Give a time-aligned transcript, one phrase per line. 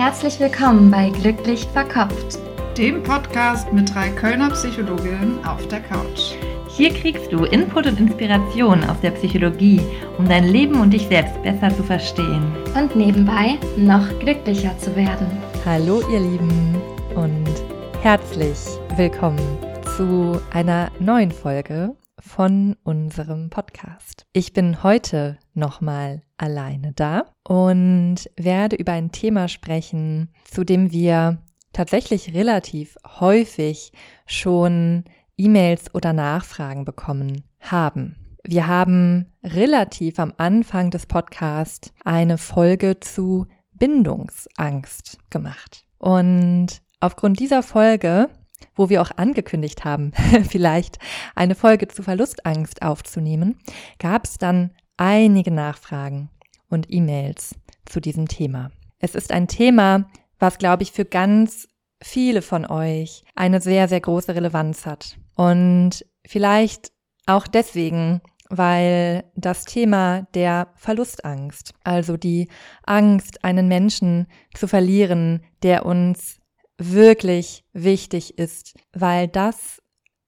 [0.00, 2.38] Herzlich willkommen bei Glücklich Verkopft,
[2.74, 6.36] dem Podcast mit drei Kölner Psychologinnen auf der Couch.
[6.68, 9.78] Hier kriegst du Input und Inspiration aus der Psychologie,
[10.16, 12.50] um dein Leben und dich selbst besser zu verstehen.
[12.74, 15.26] Und nebenbei noch glücklicher zu werden.
[15.66, 16.80] Hallo ihr Lieben
[17.14, 17.52] und
[18.00, 18.58] herzlich
[18.96, 19.58] willkommen
[19.98, 24.24] zu einer neuen Folge von unserem Podcast.
[24.32, 31.42] Ich bin heute nochmal alleine da und werde über ein Thema sprechen, zu dem wir
[31.72, 33.92] tatsächlich relativ häufig
[34.26, 35.04] schon
[35.36, 38.16] E-Mails oder Nachfragen bekommen haben.
[38.44, 45.84] Wir haben relativ am Anfang des Podcasts eine Folge zu Bindungsangst gemacht.
[45.98, 48.28] Und aufgrund dieser Folge
[48.74, 50.12] wo wir auch angekündigt haben,
[50.48, 50.98] vielleicht
[51.34, 53.58] eine Folge zu Verlustangst aufzunehmen,
[53.98, 54.70] gab es dann
[55.00, 56.28] einige Nachfragen
[56.68, 57.54] und E-Mails
[57.86, 58.70] zu diesem Thema.
[58.98, 60.04] Es ist ein Thema,
[60.38, 61.66] was, glaube ich, für ganz
[62.02, 65.16] viele von euch eine sehr, sehr große Relevanz hat.
[65.36, 66.92] Und vielleicht
[67.24, 68.20] auch deswegen,
[68.50, 72.48] weil das Thema der Verlustangst, also die
[72.84, 76.40] Angst, einen Menschen zu verlieren, der uns
[76.76, 79.80] wirklich wichtig ist, weil das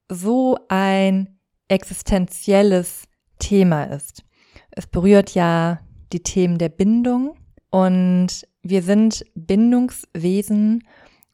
[0.08, 3.04] so ein existenzielles
[3.38, 4.24] Thema ist.
[4.72, 5.80] Es berührt ja
[6.12, 7.36] die Themen der Bindung
[7.70, 10.84] und wir sind Bindungswesen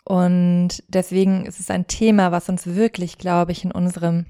[0.04, 4.26] und deswegen ist es ein Thema, was uns wirklich, glaube ich, in unserem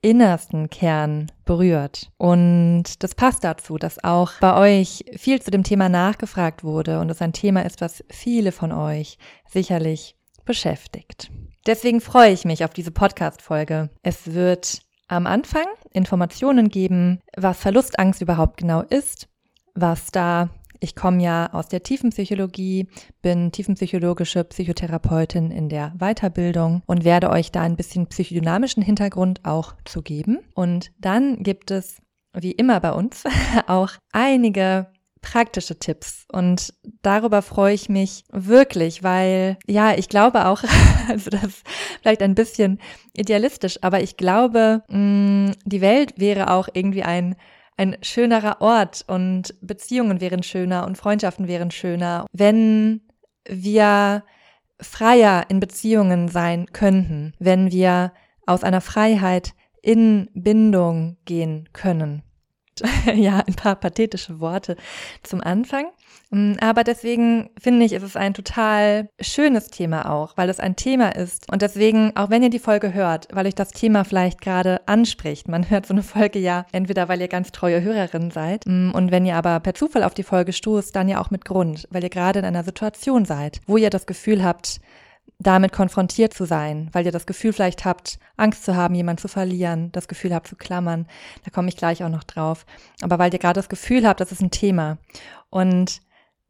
[0.00, 2.12] innersten Kern berührt.
[2.18, 7.10] Und das passt dazu, dass auch bei euch viel zu dem Thema nachgefragt wurde und
[7.10, 9.18] es ein Thema ist, was viele von euch
[9.48, 11.30] sicherlich beschäftigt.
[11.66, 13.90] Deswegen freue ich mich auf diese Podcast-Folge.
[14.02, 19.28] Es wird am Anfang Informationen geben, was Verlustangst überhaupt genau ist,
[19.74, 20.50] was da
[20.80, 22.88] ich komme ja aus der Tiefenpsychologie,
[23.22, 29.74] bin tiefenpsychologische Psychotherapeutin in der Weiterbildung und werde euch da ein bisschen psychodynamischen Hintergrund auch
[29.84, 30.38] zu geben.
[30.54, 32.00] Und dann gibt es,
[32.32, 33.24] wie immer bei uns,
[33.66, 34.86] auch einige
[35.32, 36.72] praktische Tipps und
[37.02, 40.62] darüber freue ich mich wirklich, weil ja, ich glaube auch,
[41.08, 41.66] also das ist
[42.00, 42.80] vielleicht ein bisschen
[43.14, 47.36] idealistisch, aber ich glaube, mh, mm, die Welt wäre auch irgendwie ein
[47.76, 53.02] ein schönerer Ort und Beziehungen wären schöner und Freundschaften wären schöner, wenn
[53.48, 54.24] wir
[54.80, 58.12] freier in Beziehungen sein könnten, wenn wir
[58.46, 62.24] aus einer Freiheit in Bindung gehen können.
[63.14, 64.76] ja, ein paar pathetische Worte
[65.22, 65.86] zum Anfang.
[66.30, 70.76] Mm, aber deswegen finde ich, ist es ein total schönes Thema auch, weil es ein
[70.76, 71.50] Thema ist.
[71.50, 75.48] Und deswegen, auch wenn ihr die Folge hört, weil euch das Thema vielleicht gerade anspricht,
[75.48, 79.10] man hört so eine Folge ja entweder, weil ihr ganz treue Hörerin seid mm, und
[79.10, 82.02] wenn ihr aber per Zufall auf die Folge stoßt, dann ja auch mit Grund, weil
[82.02, 84.80] ihr gerade in einer Situation seid, wo ihr das Gefühl habt,
[85.38, 89.28] damit konfrontiert zu sein, weil ihr das Gefühl vielleicht habt, Angst zu haben, jemanden zu
[89.28, 91.06] verlieren, das Gefühl habt zu klammern.
[91.44, 92.66] Da komme ich gleich auch noch drauf.
[93.02, 94.98] Aber weil ihr gerade das Gefühl habt, das ist ein Thema.
[95.50, 96.00] Und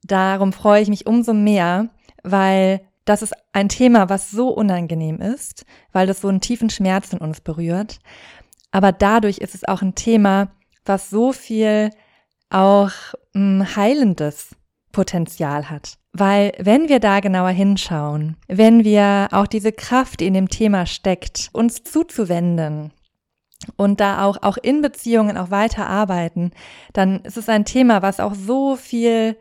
[0.03, 1.89] darum freue ich mich umso mehr,
[2.23, 7.13] weil das ist ein Thema, was so unangenehm ist, weil das so einen tiefen Schmerz
[7.13, 8.01] in uns berührt.
[8.71, 10.51] Aber dadurch ist es auch ein Thema,
[10.85, 11.91] was so viel
[12.51, 12.93] auch
[13.35, 14.51] mh, hm, Heilendes
[14.99, 15.97] Potenzial hat.
[16.13, 20.87] Weil wenn wir da genauer hinschauen, wenn wir auch diese Kraft, die in dem Thema
[20.87, 22.91] steckt, uns zuzuwenden
[23.77, 26.51] und da auch, auch in Beziehungen auch weiter arbeiten,
[26.95, 29.37] dann ist es ein Thema, was auch so viel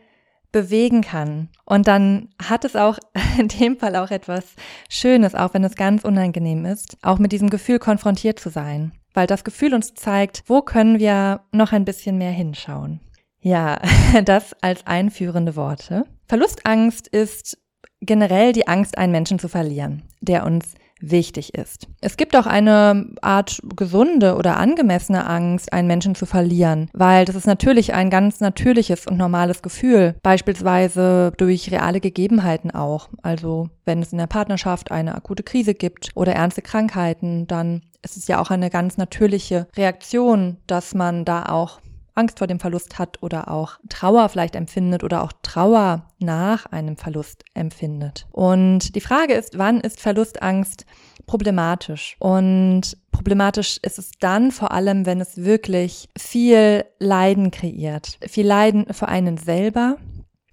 [0.51, 1.49] bewegen kann.
[1.65, 2.99] Und dann hat es auch
[3.39, 4.43] in dem Fall auch etwas
[4.89, 8.91] Schönes, auch wenn es ganz unangenehm ist, auch mit diesem Gefühl konfrontiert zu sein.
[9.15, 12.99] Weil das Gefühl uns zeigt, wo können wir noch ein bisschen mehr hinschauen.
[13.47, 13.79] Ja,
[14.25, 16.03] das als einführende Worte.
[16.27, 17.57] Verlustangst ist
[18.01, 21.87] generell die Angst, einen Menschen zu verlieren, der uns wichtig ist.
[22.01, 27.35] Es gibt auch eine Art gesunde oder angemessene Angst, einen Menschen zu verlieren, weil das
[27.35, 33.09] ist natürlich ein ganz natürliches und normales Gefühl, beispielsweise durch reale Gegebenheiten auch.
[33.21, 38.17] Also wenn es in der Partnerschaft eine akute Krise gibt oder ernste Krankheiten, dann ist
[38.17, 41.79] es ja auch eine ganz natürliche Reaktion, dass man da auch
[42.17, 46.97] Angst vor dem Verlust hat oder auch Trauer vielleicht empfindet oder auch Trauer nach einem
[46.97, 48.27] Verlust empfindet.
[48.31, 50.85] Und die Frage ist, wann ist Verlustangst
[51.25, 52.15] problematisch?
[52.19, 58.17] Und problematisch ist es dann vor allem, wenn es wirklich viel Leiden kreiert.
[58.27, 59.97] Viel Leiden für einen selber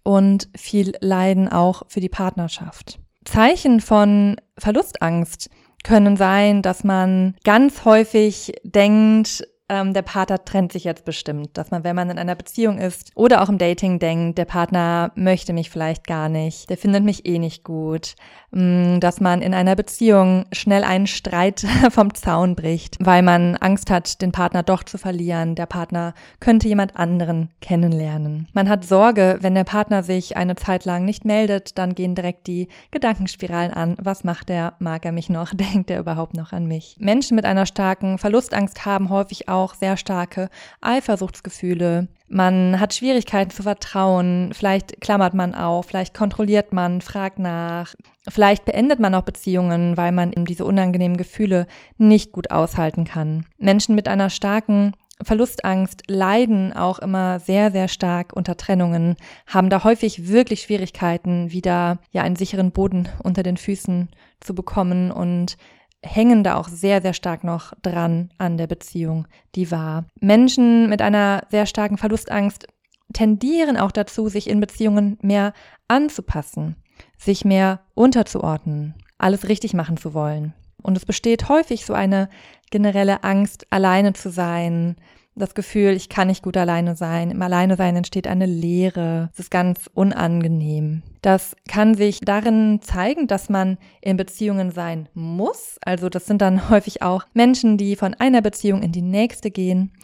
[0.02, 2.98] und viel Leiden auch für die Partnerschaft.
[3.24, 5.48] Zeichen von Verlustangst
[5.82, 11.56] können sein, dass man ganz häufig denkt, ähm, der Partner trennt sich jetzt bestimmt.
[11.58, 15.12] Dass man, wenn man in einer Beziehung ist oder auch im Dating denkt, der Partner
[15.14, 18.14] möchte mich vielleicht gar nicht, der findet mich eh nicht gut.
[18.54, 23.90] Mm, dass man in einer Beziehung schnell einen Streit vom Zaun bricht, weil man Angst
[23.90, 25.56] hat, den Partner doch zu verlieren.
[25.56, 28.46] Der Partner könnte jemand anderen kennenlernen.
[28.52, 32.46] Man hat Sorge, wenn der Partner sich eine Zeit lang nicht meldet, dann gehen direkt
[32.46, 33.96] die Gedankenspiralen an.
[34.00, 34.74] Was macht er?
[34.78, 35.50] Mag er mich noch?
[35.54, 36.96] Denkt er überhaupt noch an mich?
[37.00, 40.50] Menschen mit einer starken Verlustangst haben häufig auch sehr starke
[40.82, 42.08] Eifersuchtsgefühle.
[42.28, 47.94] Man hat Schwierigkeiten zu vertrauen, vielleicht klammert man auf, vielleicht kontrolliert man, fragt nach,
[48.28, 51.66] vielleicht beendet man auch Beziehungen, weil man eben diese unangenehmen Gefühle
[51.96, 53.46] nicht gut aushalten kann.
[53.56, 59.84] Menschen mit einer starken Verlustangst leiden auch immer sehr, sehr stark unter Trennungen, haben da
[59.84, 64.08] häufig wirklich Schwierigkeiten, wieder ja einen sicheren Boden unter den Füßen
[64.40, 65.56] zu bekommen und
[66.04, 70.04] hängen da auch sehr, sehr stark noch dran an der Beziehung, die war.
[70.20, 72.66] Menschen mit einer sehr starken Verlustangst
[73.12, 75.52] tendieren auch dazu, sich in Beziehungen mehr
[75.88, 76.76] anzupassen,
[77.16, 80.54] sich mehr unterzuordnen, alles richtig machen zu wollen.
[80.82, 82.28] Und es besteht häufig so eine
[82.70, 84.96] generelle Angst, alleine zu sein,
[85.36, 87.30] das Gefühl, ich kann nicht gut alleine sein.
[87.30, 89.30] Im Alleine sein entsteht eine Leere.
[89.32, 91.02] Es ist ganz unangenehm.
[91.24, 95.78] Das kann sich darin zeigen, dass man in Beziehungen sein muss.
[95.82, 99.94] Also das sind dann häufig auch Menschen, die von einer Beziehung in die nächste gehen.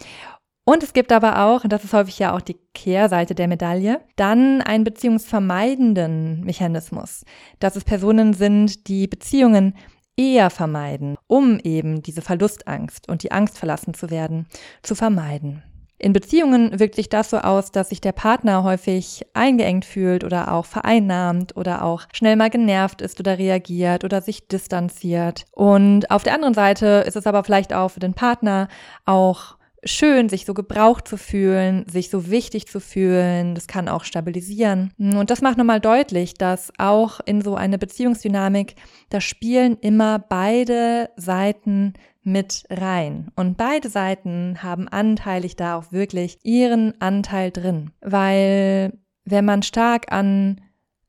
[0.64, 4.00] Und es gibt aber auch, und das ist häufig ja auch die Kehrseite der Medaille,
[4.16, 7.24] dann einen beziehungsvermeidenden Mechanismus,
[7.58, 9.76] dass es Personen sind, die Beziehungen
[10.16, 14.46] eher vermeiden, um eben diese Verlustangst und die Angst verlassen zu werden,
[14.82, 15.62] zu vermeiden.
[16.02, 20.50] In Beziehungen wirkt sich das so aus, dass sich der Partner häufig eingeengt fühlt oder
[20.50, 25.44] auch vereinnahmt oder auch schnell mal genervt ist oder reagiert oder sich distanziert.
[25.52, 28.68] Und auf der anderen Seite ist es aber vielleicht auch für den Partner
[29.04, 33.54] auch schön, sich so gebraucht zu fühlen, sich so wichtig zu fühlen.
[33.54, 34.92] Das kann auch stabilisieren.
[34.98, 38.74] Und das macht nochmal deutlich, dass auch in so eine Beziehungsdynamik,
[39.10, 43.30] da spielen immer beide Seiten mit rein.
[43.36, 47.92] Und beide Seiten haben anteilig da auch wirklich ihren Anteil drin.
[48.00, 50.60] Weil wenn man stark an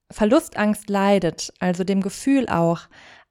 [0.09, 2.81] Verlustangst leidet, also dem Gefühl auch,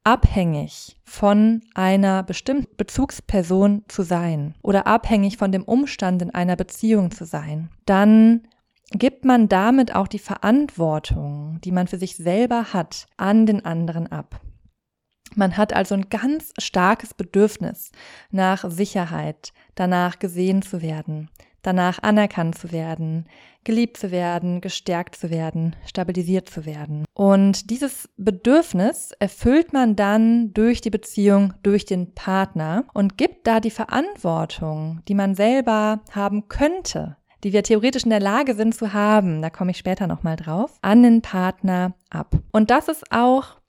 [0.04, 7.10] abhängig von einer bestimmten Bezugsperson zu sein oder abhängig von dem Umstand in einer Beziehung
[7.10, 8.46] zu sein, dann
[8.92, 14.10] gibt man damit auch die Verantwortung, die man für sich selber hat, an den anderen
[14.10, 14.40] ab.
[15.36, 17.92] Man hat also ein ganz starkes Bedürfnis
[18.30, 21.30] nach Sicherheit, danach gesehen zu werden,
[21.62, 23.26] danach anerkannt zu werden,
[23.64, 27.04] geliebt zu werden, gestärkt zu werden, stabilisiert zu werden.
[27.14, 33.60] Und dieses Bedürfnis erfüllt man dann durch die Beziehung, durch den Partner und gibt da
[33.60, 38.92] die Verantwortung, die man selber haben könnte, die wir theoretisch in der Lage sind zu
[38.92, 42.34] haben, da komme ich später nochmal drauf, an den Partner ab.
[42.52, 43.59] Und das ist auch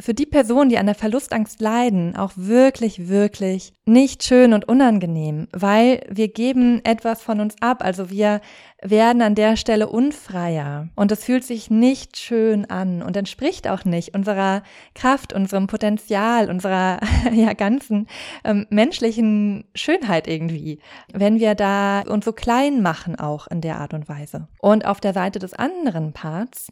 [0.00, 5.48] für die Personen, die an der Verlustangst leiden, auch wirklich, wirklich nicht schön und unangenehm,
[5.52, 7.84] weil wir geben etwas von uns ab.
[7.84, 8.40] Also wir
[8.82, 13.84] werden an der Stelle unfreier und es fühlt sich nicht schön an und entspricht auch
[13.84, 14.62] nicht unserer
[14.94, 17.00] Kraft, unserem Potenzial, unserer
[17.32, 18.06] ja ganzen
[18.44, 20.78] ähm, menschlichen Schönheit irgendwie,
[21.12, 24.48] wenn wir da uns so klein machen auch in der Art und Weise.
[24.60, 26.68] Und auf der Seite des anderen Parts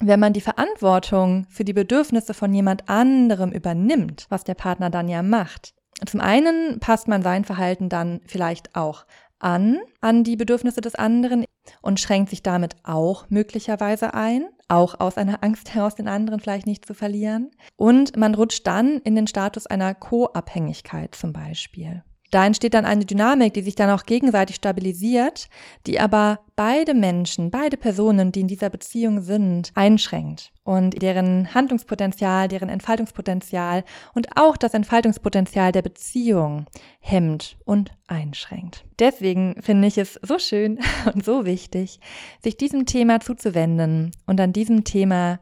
[0.00, 5.08] wenn man die Verantwortung für die Bedürfnisse von jemand anderem übernimmt, was der Partner dann
[5.08, 5.74] ja macht.
[6.06, 9.04] Zum einen passt man sein Verhalten dann vielleicht auch
[9.38, 11.44] an, an die Bedürfnisse des anderen
[11.80, 16.66] und schränkt sich damit auch möglicherweise ein, auch aus einer Angst heraus, den anderen vielleicht
[16.66, 17.50] nicht zu verlieren.
[17.76, 22.02] Und man rutscht dann in den Status einer Co-Abhängigkeit zum Beispiel.
[22.32, 25.50] Da entsteht dann eine Dynamik, die sich dann auch gegenseitig stabilisiert,
[25.86, 32.48] die aber beide Menschen, beide Personen, die in dieser Beziehung sind, einschränkt und deren Handlungspotenzial,
[32.48, 33.84] deren Entfaltungspotenzial
[34.14, 36.64] und auch das Entfaltungspotenzial der Beziehung
[37.00, 38.86] hemmt und einschränkt.
[38.98, 40.78] Deswegen finde ich es so schön
[41.14, 42.00] und so wichtig,
[42.42, 45.38] sich diesem Thema zuzuwenden und an diesem Thema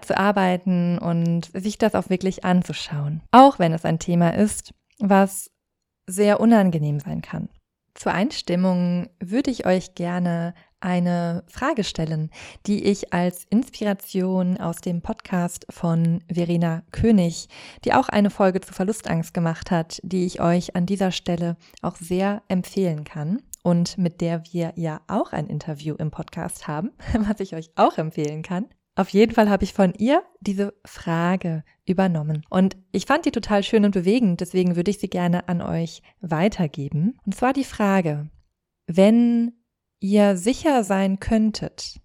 [0.00, 3.20] zu arbeiten und sich das auch wirklich anzuschauen.
[3.30, 5.52] Auch wenn es ein Thema ist, was
[6.06, 7.48] sehr unangenehm sein kann.
[7.94, 12.30] Zur Einstimmung würde ich euch gerne eine Frage stellen,
[12.66, 17.48] die ich als Inspiration aus dem Podcast von Verena König,
[17.84, 21.96] die auch eine Folge zu Verlustangst gemacht hat, die ich euch an dieser Stelle auch
[21.96, 26.90] sehr empfehlen kann und mit der wir ja auch ein Interview im Podcast haben,
[27.28, 28.66] was ich euch auch empfehlen kann.
[28.94, 32.44] Auf jeden Fall habe ich von ihr diese Frage übernommen.
[32.50, 36.02] Und ich fand die total schön und bewegend, deswegen würde ich sie gerne an euch
[36.20, 37.18] weitergeben.
[37.24, 38.28] Und zwar die Frage,
[38.86, 39.52] wenn
[40.00, 42.00] ihr sicher sein könntet,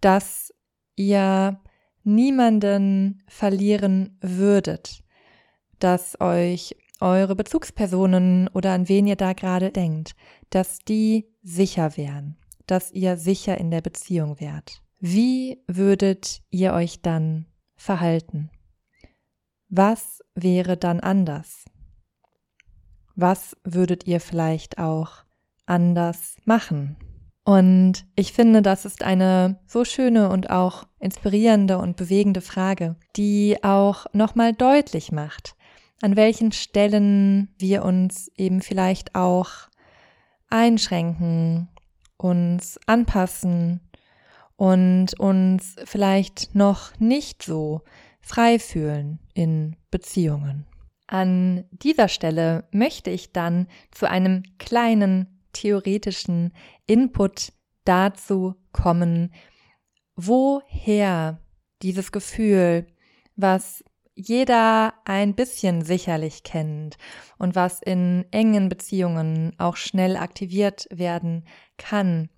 [0.00, 0.54] dass
[0.96, 1.60] ihr
[2.04, 5.02] niemanden verlieren würdet,
[5.78, 10.14] dass euch eure Bezugspersonen oder an wen ihr da gerade denkt,
[10.50, 14.82] dass die sicher wären, dass ihr sicher in der Beziehung wärt.
[15.02, 18.50] Wie würdet ihr euch dann verhalten?
[19.70, 21.64] Was wäre dann anders?
[23.16, 25.24] Was würdet ihr vielleicht auch
[25.64, 26.96] anders machen?
[27.44, 33.56] Und ich finde, das ist eine so schöne und auch inspirierende und bewegende Frage, die
[33.62, 35.56] auch nochmal deutlich macht,
[36.02, 39.48] an welchen Stellen wir uns eben vielleicht auch
[40.50, 41.70] einschränken,
[42.18, 43.80] uns anpassen
[44.60, 47.80] und uns vielleicht noch nicht so
[48.20, 50.66] frei fühlen in Beziehungen.
[51.06, 56.52] An dieser Stelle möchte ich dann zu einem kleinen theoretischen
[56.86, 57.54] Input
[57.86, 59.32] dazu kommen,
[60.14, 61.40] woher
[61.80, 62.86] dieses Gefühl,
[63.36, 63.82] was
[64.14, 66.98] jeder ein bisschen sicherlich kennt
[67.38, 71.46] und was in engen Beziehungen auch schnell aktiviert werden
[71.78, 72.28] kann,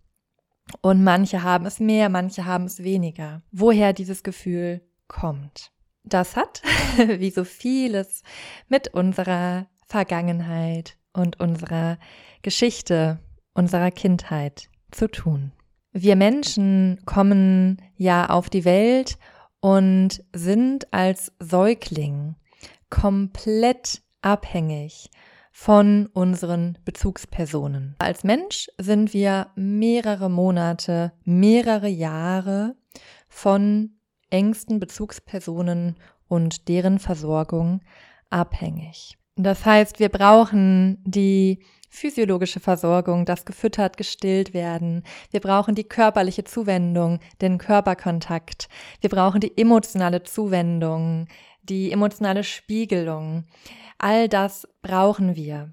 [0.81, 3.43] und manche haben es mehr, manche haben es weniger.
[3.51, 5.73] Woher dieses Gefühl kommt.
[6.05, 6.63] Das hat,
[6.97, 8.23] wie so vieles,
[8.69, 11.99] mit unserer Vergangenheit und unserer
[12.43, 13.19] Geschichte,
[13.55, 15.53] unserer Kindheit zu tun.
[15.93, 19.19] Wir Menschen kommen ja auf die Welt
[19.61, 22.37] und sind als Säugling
[22.89, 25.11] komplett abhängig
[25.53, 27.95] von unseren Bezugspersonen.
[27.99, 32.75] Als Mensch sind wir mehrere Monate, mehrere Jahre
[33.29, 33.91] von
[34.31, 37.83] engsten Bezugspersonen und deren Versorgung
[38.31, 39.19] abhängig.
[39.37, 41.61] Das heißt, wir brauchen die
[41.93, 45.03] physiologische Versorgung, das gefüttert, gestillt werden.
[45.31, 48.69] Wir brauchen die körperliche Zuwendung, den Körperkontakt.
[49.03, 51.29] Wir brauchen die emotionale Zuwendung,
[51.63, 53.45] die emotionale Spiegelung.
[53.99, 55.73] All das brauchen wir,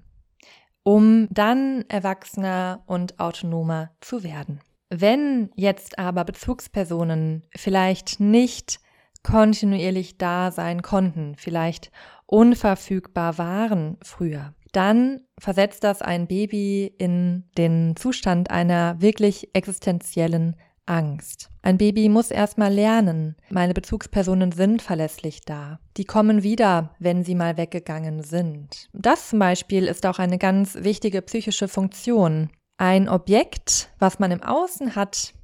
[0.82, 4.60] um dann erwachsener und autonomer zu werden.
[4.88, 8.80] Wenn jetzt aber Bezugspersonen vielleicht nicht
[9.22, 11.92] kontinuierlich da sein konnten, vielleicht
[12.26, 20.56] unverfügbar waren früher, dann versetzt das ein Baby in den Zustand einer wirklich existenziellen
[20.86, 21.50] Angst.
[21.62, 25.78] Ein Baby muss erstmal lernen, meine Bezugspersonen sind verlässlich da.
[25.96, 28.88] Die kommen wieder, wenn sie mal weggegangen sind.
[28.92, 32.50] Das zum Beispiel ist auch eine ganz wichtige psychische Funktion.
[32.78, 35.34] Ein Objekt, was man im Außen hat,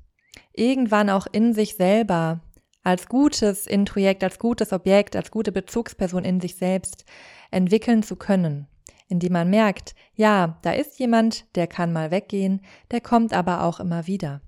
[0.52, 2.40] irgendwann auch in sich selber
[2.82, 7.04] als gutes Introjekt, als gutes Objekt, als gute Bezugsperson in sich selbst
[7.50, 8.68] entwickeln zu können
[9.08, 13.80] indem man merkt, ja, da ist jemand, der kann mal weggehen, der kommt aber auch
[13.80, 14.40] immer wieder.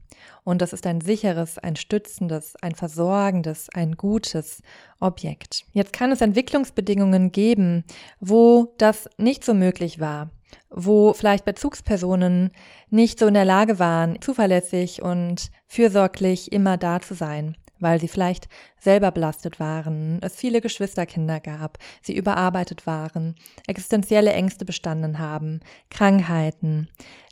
[0.45, 4.63] Und das ist ein sicheres, ein stützendes, ein versorgendes, ein gutes
[5.01, 5.65] Objekt.
[5.73, 7.85] Jetzt kann es Entwicklungsbedingungen geben,
[8.21, 10.31] wo das nicht so möglich war,
[10.71, 12.51] wo vielleicht Bezugspersonen
[12.91, 18.09] nicht so in der Lage waren, zuverlässig und fürsorglich immer da zu sein weil sie
[18.09, 18.49] vielleicht
[18.79, 23.35] selber belastet waren, es viele Geschwisterkinder gab, sie überarbeitet waren,
[23.67, 25.61] existenzielle Ängste bestanden haben,
[25.91, 26.89] Krankheiten,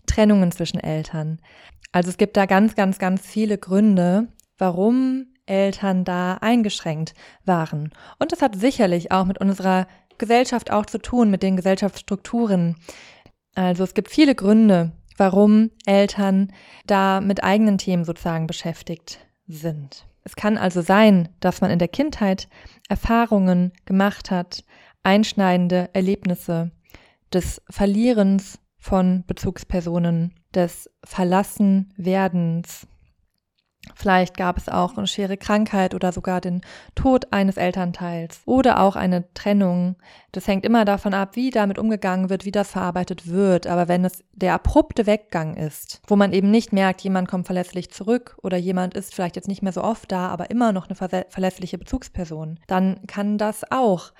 [0.06, 1.40] Trennungen zwischen Eltern.
[1.96, 7.14] Also es gibt da ganz, ganz, ganz viele Gründe, warum Eltern da eingeschränkt
[7.46, 7.90] waren.
[8.18, 9.86] Und das hat sicherlich auch mit unserer
[10.18, 12.76] Gesellschaft auch zu tun, mit den Gesellschaftsstrukturen.
[13.54, 16.52] Also es gibt viele Gründe, warum Eltern
[16.86, 20.06] da mit eigenen Themen sozusagen beschäftigt sind.
[20.22, 22.50] Es kann also sein, dass man in der Kindheit
[22.90, 24.64] Erfahrungen gemacht hat,
[25.02, 26.72] einschneidende Erlebnisse
[27.32, 32.86] des Verlierens von Bezugspersonen, des Verlassenwerdens.
[33.94, 36.62] Vielleicht gab es auch eine schwere Krankheit oder sogar den
[36.94, 39.96] Tod eines Elternteils oder auch eine Trennung.
[40.32, 43.66] Das hängt immer davon ab, wie damit umgegangen wird, wie das verarbeitet wird.
[43.66, 47.90] Aber wenn es der abrupte Weggang ist, wo man eben nicht merkt, jemand kommt verlässlich
[47.90, 50.96] zurück oder jemand ist vielleicht jetzt nicht mehr so oft da, aber immer noch eine
[50.96, 54.12] verlässliche Bezugsperson, dann kann das auch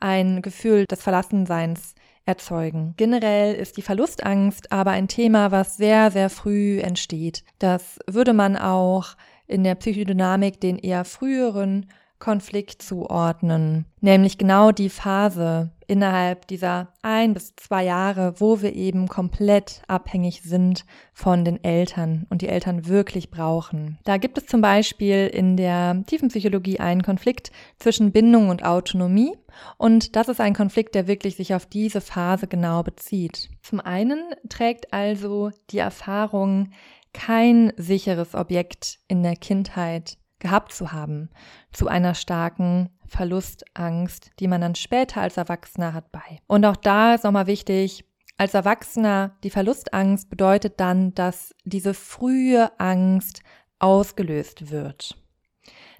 [0.00, 1.94] ein Gefühl des Verlassenseins
[2.26, 2.94] erzeugen.
[2.96, 7.44] Generell ist die Verlustangst aber ein Thema, was sehr, sehr früh entsteht.
[7.58, 9.16] Das würde man auch
[9.46, 11.86] in der Psychodynamik den eher früheren
[12.18, 19.08] Konflikt zuordnen, nämlich genau die Phase innerhalb dieser ein bis zwei Jahre, wo wir eben
[19.08, 23.98] komplett abhängig sind von den Eltern und die Eltern wirklich brauchen.
[24.04, 29.36] Da gibt es zum Beispiel in der Tiefenpsychologie einen Konflikt zwischen Bindung und Autonomie
[29.76, 33.50] und das ist ein Konflikt, der wirklich sich auf diese Phase genau bezieht.
[33.62, 36.70] Zum einen trägt also die Erfahrung,
[37.12, 41.30] kein sicheres Objekt in der Kindheit gehabt zu haben,
[41.72, 46.42] zu einer starken Verlustangst, die man dann später als Erwachsener hat bei.
[46.46, 48.04] Und auch da ist nochmal wichtig,
[48.36, 53.42] als Erwachsener, die Verlustangst bedeutet dann, dass diese frühe Angst
[53.78, 55.16] ausgelöst wird.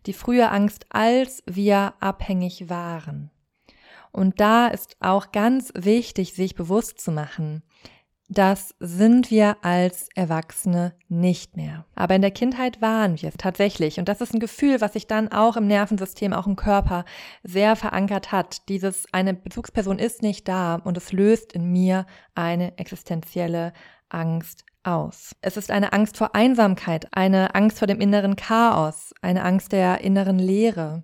[0.04, 3.30] Die frühe Angst, als wir abhängig waren.
[4.12, 7.62] Und da ist auch ganz wichtig, sich bewusst zu machen,
[8.28, 11.84] das sind wir als Erwachsene nicht mehr.
[11.94, 13.98] Aber in der Kindheit waren wir es tatsächlich.
[13.98, 17.04] Und das ist ein Gefühl, was sich dann auch im Nervensystem, auch im Körper
[17.42, 18.68] sehr verankert hat.
[18.68, 23.72] Dieses, eine Bezugsperson ist nicht da und es löst in mir eine existenzielle
[24.08, 25.34] Angst aus.
[25.40, 30.00] Es ist eine Angst vor Einsamkeit, eine Angst vor dem inneren Chaos, eine Angst der
[30.00, 31.02] inneren Leere.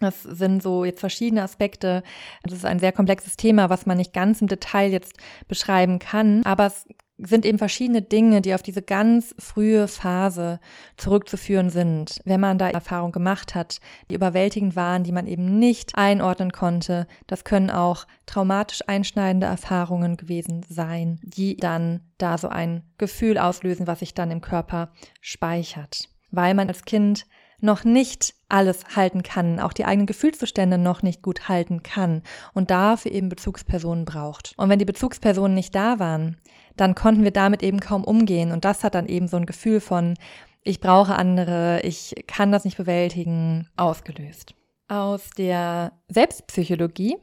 [0.00, 2.02] Das sind so jetzt verschiedene Aspekte.
[2.42, 5.14] Das ist ein sehr komplexes Thema, was man nicht ganz im Detail jetzt
[5.48, 6.42] beschreiben kann.
[6.44, 6.86] Aber es
[7.18, 10.60] sind eben verschiedene Dinge, die auf diese ganz frühe Phase
[10.96, 12.20] zurückzuführen sind.
[12.24, 17.08] Wenn man da Erfahrung gemacht hat, die überwältigend waren, die man eben nicht einordnen konnte,
[17.26, 23.88] das können auch traumatisch einschneidende Erfahrungen gewesen sein, die dann da so ein Gefühl auslösen,
[23.88, 26.08] was sich dann im Körper speichert.
[26.30, 27.26] Weil man als Kind
[27.60, 32.22] noch nicht alles halten kann, auch die eigenen Gefühlszustände noch nicht gut halten kann
[32.54, 34.52] und dafür eben Bezugspersonen braucht.
[34.56, 36.38] Und wenn die Bezugspersonen nicht da waren,
[36.76, 39.80] dann konnten wir damit eben kaum umgehen und das hat dann eben so ein Gefühl
[39.80, 40.14] von,
[40.62, 44.54] ich brauche andere, ich kann das nicht bewältigen, ausgelöst.
[44.88, 47.16] Aus der Selbstpsychologie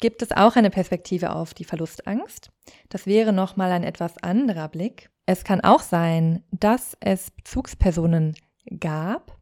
[0.00, 2.50] gibt es auch eine Perspektive auf die Verlustangst.
[2.88, 5.10] Das wäre nochmal ein etwas anderer Blick.
[5.26, 8.34] Es kann auch sein, dass es Bezugspersonen
[8.80, 9.37] gab,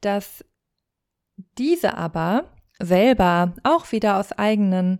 [0.00, 0.44] dass
[1.58, 2.50] diese aber
[2.80, 4.98] selber auch wieder aus eigenen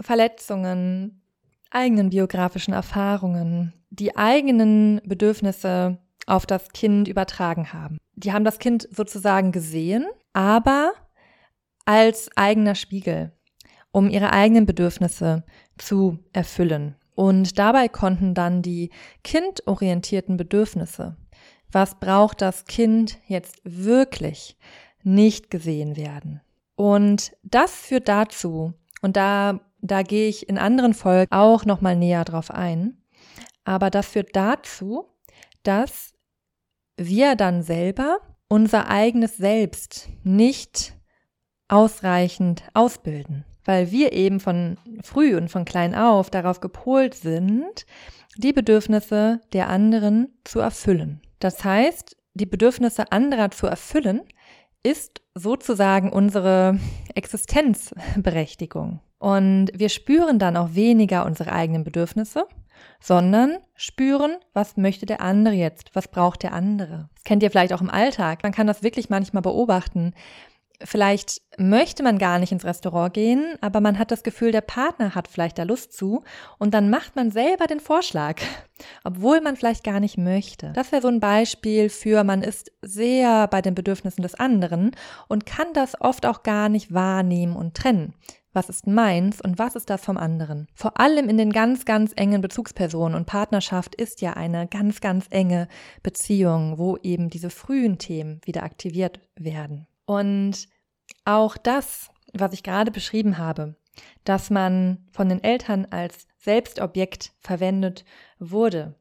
[0.00, 1.22] Verletzungen,
[1.70, 7.98] eigenen biografischen Erfahrungen, die eigenen Bedürfnisse auf das Kind übertragen haben.
[8.14, 10.92] Die haben das Kind sozusagen gesehen, aber
[11.84, 13.32] als eigener Spiegel,
[13.90, 15.44] um ihre eigenen Bedürfnisse
[15.78, 16.94] zu erfüllen.
[17.14, 18.90] Und dabei konnten dann die
[19.24, 21.16] kindorientierten Bedürfnisse
[21.72, 24.56] was braucht das Kind jetzt wirklich
[25.02, 26.40] nicht gesehen werden.
[26.76, 32.24] Und das führt dazu, und da, da gehe ich in anderen Folgen auch nochmal näher
[32.24, 33.02] drauf ein,
[33.64, 35.06] aber das führt dazu,
[35.62, 36.14] dass
[36.96, 40.94] wir dann selber unser eigenes Selbst nicht
[41.68, 47.86] ausreichend ausbilden, weil wir eben von früh und von klein auf darauf gepolt sind,
[48.36, 51.22] die Bedürfnisse der anderen zu erfüllen.
[51.42, 54.20] Das heißt, die Bedürfnisse anderer zu erfüllen,
[54.84, 56.78] ist sozusagen unsere
[57.16, 59.00] Existenzberechtigung.
[59.18, 62.46] Und wir spüren dann auch weniger unsere eigenen Bedürfnisse,
[63.00, 67.08] sondern spüren, was möchte der andere jetzt, was braucht der andere.
[67.16, 68.44] Das kennt ihr vielleicht auch im Alltag.
[68.44, 70.14] Man kann das wirklich manchmal beobachten,
[70.84, 75.14] Vielleicht möchte man gar nicht ins Restaurant gehen, aber man hat das Gefühl, der Partner
[75.14, 76.22] hat vielleicht da Lust zu
[76.58, 78.40] und dann macht man selber den Vorschlag,
[79.04, 80.72] obwohl man vielleicht gar nicht möchte.
[80.74, 84.92] Das wäre so ein Beispiel für, man ist sehr bei den Bedürfnissen des anderen
[85.28, 88.14] und kann das oft auch gar nicht wahrnehmen und trennen.
[88.54, 90.66] Was ist meins und was ist das vom anderen?
[90.74, 95.26] Vor allem in den ganz, ganz engen Bezugspersonen und Partnerschaft ist ja eine ganz, ganz
[95.30, 95.68] enge
[96.02, 99.86] Beziehung, wo eben diese frühen Themen wieder aktiviert werden.
[100.04, 100.68] Und
[101.24, 103.76] auch das, was ich gerade beschrieben habe,
[104.24, 108.04] dass man von den Eltern als Selbstobjekt verwendet
[108.38, 108.94] wurde,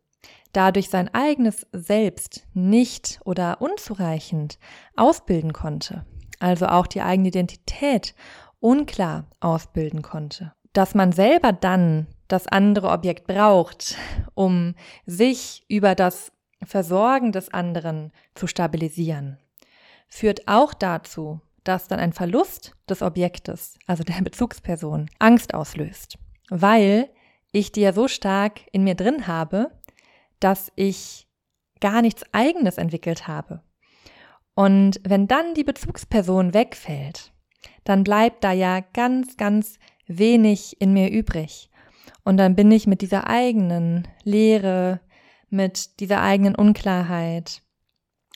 [0.53, 4.59] dadurch sein eigenes Selbst nicht oder unzureichend
[4.95, 6.05] ausbilden konnte,
[6.39, 8.13] also auch die eigene Identität
[8.59, 13.95] unklar ausbilden konnte, dass man selber dann das andere Objekt braucht,
[14.33, 16.31] um sich über das
[16.63, 19.39] Versorgen des anderen zu stabilisieren,
[20.07, 26.17] führt auch dazu, dass dann ein Verlust des Objektes, also der Bezugsperson, Angst auslöst,
[26.49, 27.09] weil
[27.51, 29.71] ich die ja so stark in mir drin habe,
[30.39, 31.27] dass ich
[31.79, 33.61] gar nichts eigenes entwickelt habe.
[34.55, 37.33] Und wenn dann die Bezugsperson wegfällt,
[37.83, 41.69] dann bleibt da ja ganz, ganz wenig in mir übrig.
[42.23, 45.01] Und dann bin ich mit dieser eigenen Leere,
[45.49, 47.63] mit dieser eigenen Unklarheit,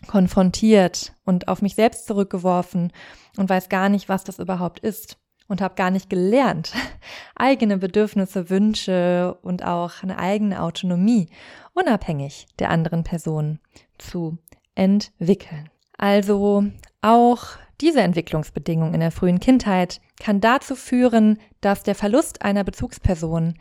[0.07, 2.91] konfrontiert und auf mich selbst zurückgeworfen
[3.37, 6.73] und weiß gar nicht, was das überhaupt ist und habe gar nicht gelernt,
[7.35, 11.29] eigene Bedürfnisse, Wünsche und auch eine eigene Autonomie
[11.73, 13.59] unabhängig der anderen Person
[13.97, 14.37] zu
[14.75, 15.69] entwickeln.
[15.97, 16.65] Also
[17.01, 17.45] auch
[17.81, 23.55] diese Entwicklungsbedingung in der frühen Kindheit kann dazu führen, dass der Verlust einer Bezugsperson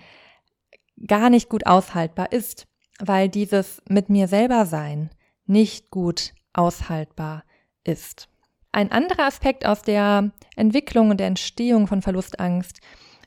[1.07, 2.67] gar nicht gut aushaltbar ist,
[3.01, 5.11] weil dieses mit mir selber sein
[5.47, 7.45] nicht gut aushaltbar
[7.85, 8.29] ist.
[8.73, 12.81] Ein anderer Aspekt aus der Entwicklung und der Entstehung von Verlustangst,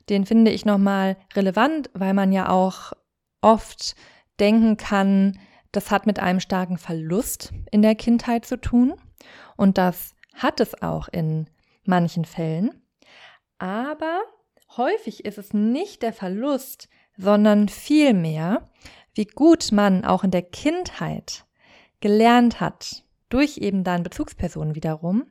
[0.09, 2.93] den finde ich nochmal relevant, weil man ja auch
[3.41, 3.95] oft
[4.39, 5.39] denken kann,
[5.71, 8.95] das hat mit einem starken Verlust in der Kindheit zu tun.
[9.55, 11.49] Und das hat es auch in
[11.83, 12.81] manchen Fällen.
[13.57, 14.21] Aber
[14.75, 18.69] häufig ist es nicht der Verlust, sondern vielmehr,
[19.13, 21.46] wie gut man auch in der Kindheit
[21.99, 25.25] gelernt hat, durch eben dann Bezugspersonen wiederum,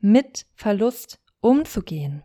[0.00, 2.22] mit Verlust umzugehen.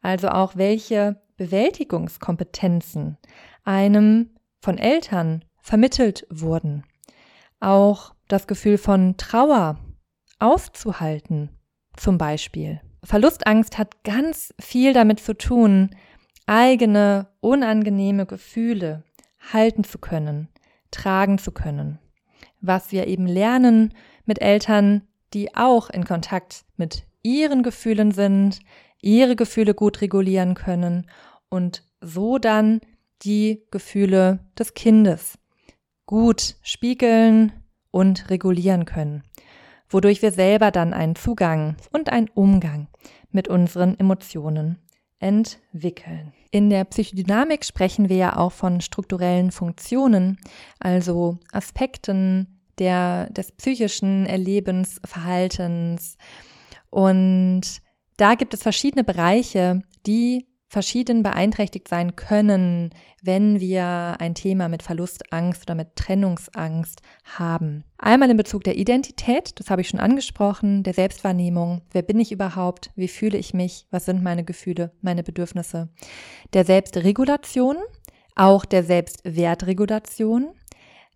[0.00, 3.18] Also auch welche Bewältigungskompetenzen
[3.64, 6.84] einem von Eltern vermittelt wurden.
[7.60, 9.78] Auch das Gefühl von Trauer
[10.38, 11.50] auszuhalten,
[11.96, 12.80] zum Beispiel.
[13.02, 15.90] Verlustangst hat ganz viel damit zu tun,
[16.46, 19.04] eigene unangenehme Gefühle
[19.52, 20.48] halten zu können,
[20.90, 21.98] tragen zu können.
[22.66, 23.92] Was wir eben lernen
[24.24, 25.02] mit Eltern,
[25.34, 28.60] die auch in Kontakt mit ihren Gefühlen sind,
[29.02, 31.06] ihre Gefühle gut regulieren können
[31.50, 32.80] und so dann
[33.20, 35.38] die Gefühle des Kindes
[36.06, 37.52] gut spiegeln
[37.90, 39.24] und regulieren können,
[39.90, 42.88] wodurch wir selber dann einen Zugang und einen Umgang
[43.30, 44.78] mit unseren Emotionen
[45.18, 46.32] entwickeln.
[46.50, 50.38] In der Psychodynamik sprechen wir ja auch von strukturellen Funktionen,
[50.78, 56.16] also Aspekten der, des psychischen Erlebens, Verhaltens.
[56.90, 57.62] Und
[58.16, 62.90] da gibt es verschiedene Bereiche, die verschieden beeinträchtigt sein können,
[63.22, 67.84] wenn wir ein Thema mit Verlustangst oder mit Trennungsangst haben.
[67.96, 71.82] Einmal in Bezug der Identität, das habe ich schon angesprochen, der Selbstwahrnehmung.
[71.92, 72.90] Wer bin ich überhaupt?
[72.96, 73.86] Wie fühle ich mich?
[73.92, 75.90] Was sind meine Gefühle, meine Bedürfnisse?
[76.52, 77.76] Der Selbstregulation,
[78.34, 80.54] auch der Selbstwertregulation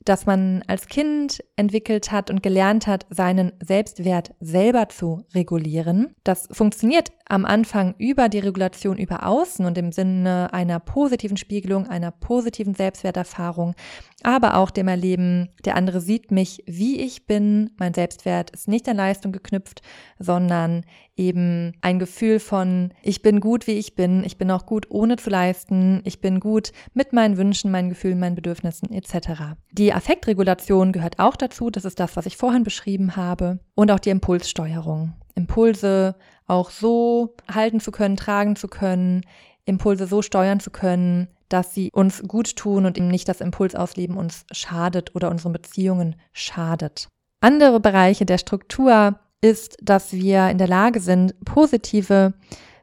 [0.05, 6.15] dass man als Kind entwickelt hat und gelernt hat, seinen Selbstwert selber zu regulieren.
[6.25, 11.87] Das funktioniert am Anfang über die Regulation über außen und im Sinne einer positiven Spiegelung,
[11.87, 13.75] einer positiven Selbstwerterfahrung,
[14.23, 17.71] aber auch dem Erleben, der andere sieht mich, wie ich bin.
[17.79, 19.83] Mein Selbstwert ist nicht an Leistung geknüpft,
[20.19, 20.85] sondern
[21.17, 25.17] eben ein Gefühl von, ich bin gut, wie ich bin, ich bin auch gut, ohne
[25.17, 29.57] zu leisten, ich bin gut mit meinen Wünschen, meinen Gefühlen, meinen Bedürfnissen etc.
[29.73, 34.01] Die Affektregulation gehört auch dazu, das ist das, was ich vorhin beschrieben habe, und auch
[34.01, 35.14] die Impulssteuerung.
[35.37, 36.17] Impulse
[36.49, 39.23] auch so halten zu können, tragen zu können,
[39.65, 44.17] Impulse so steuern zu können, dass sie uns gut tun und eben nicht das Impulsausleben
[44.17, 47.09] uns schadet oder unseren Beziehungen schadet.
[47.41, 52.35] Andere Bereiche der Struktur ist, dass wir in der Lage sind, positive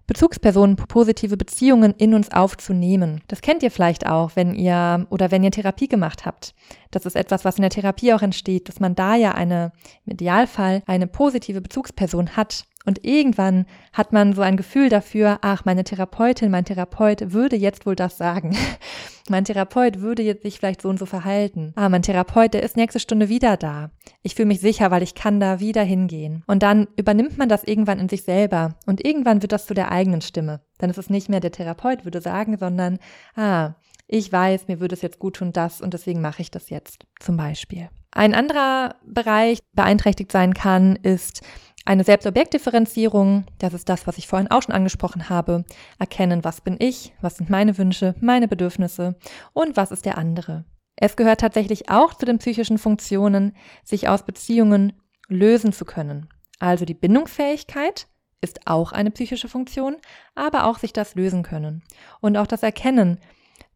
[0.08, 3.21] Bezugspersonen, positive Beziehungen in uns aufzunehmen.
[3.28, 6.54] Das kennt ihr vielleicht auch, wenn ihr oder wenn ihr Therapie gemacht habt.
[6.91, 9.71] Das ist etwas, was in der Therapie auch entsteht, dass man da ja eine,
[10.06, 12.65] im Idealfall, eine positive Bezugsperson hat.
[12.86, 17.86] Und irgendwann hat man so ein Gefühl dafür, ach, meine Therapeutin, mein Therapeut würde jetzt
[17.86, 18.56] wohl das sagen.
[19.30, 21.74] mein Therapeut würde jetzt sich vielleicht so und so verhalten.
[21.76, 23.89] Ah, mein Therapeut, der ist nächste Stunde wieder da.
[24.21, 26.43] Ich fühle mich sicher, weil ich kann da wieder hingehen.
[26.48, 28.76] Und dann übernimmt man das irgendwann in sich selber.
[28.86, 30.62] Und irgendwann wird das zu der eigenen Stimme.
[30.78, 33.00] Dann ist es nicht mehr der Therapeut würde sagen, sondern,
[33.36, 33.74] ah,
[34.08, 37.08] ich weiß, mir würde es jetzt gut tun, das und deswegen mache ich das jetzt
[37.19, 37.89] zum Beispiel.
[38.12, 41.41] Ein anderer Bereich beeinträchtigt sein kann, ist
[41.86, 45.65] eine Selbstobjektdifferenzierung, das ist das, was ich vorhin auch schon angesprochen habe.
[46.00, 49.15] Erkennen, was bin ich, was sind meine Wünsche, meine Bedürfnisse
[49.54, 50.65] und was ist der andere.
[50.95, 54.93] Es gehört tatsächlich auch zu den psychischen Funktionen, sich aus Beziehungen
[55.28, 56.28] lösen zu können.
[56.60, 58.08] Also die Bindungsfähigkeit
[58.41, 59.98] ist auch eine psychische Funktion,
[60.34, 61.84] aber auch sich das lösen können.
[62.21, 63.19] Und auch das Erkennen.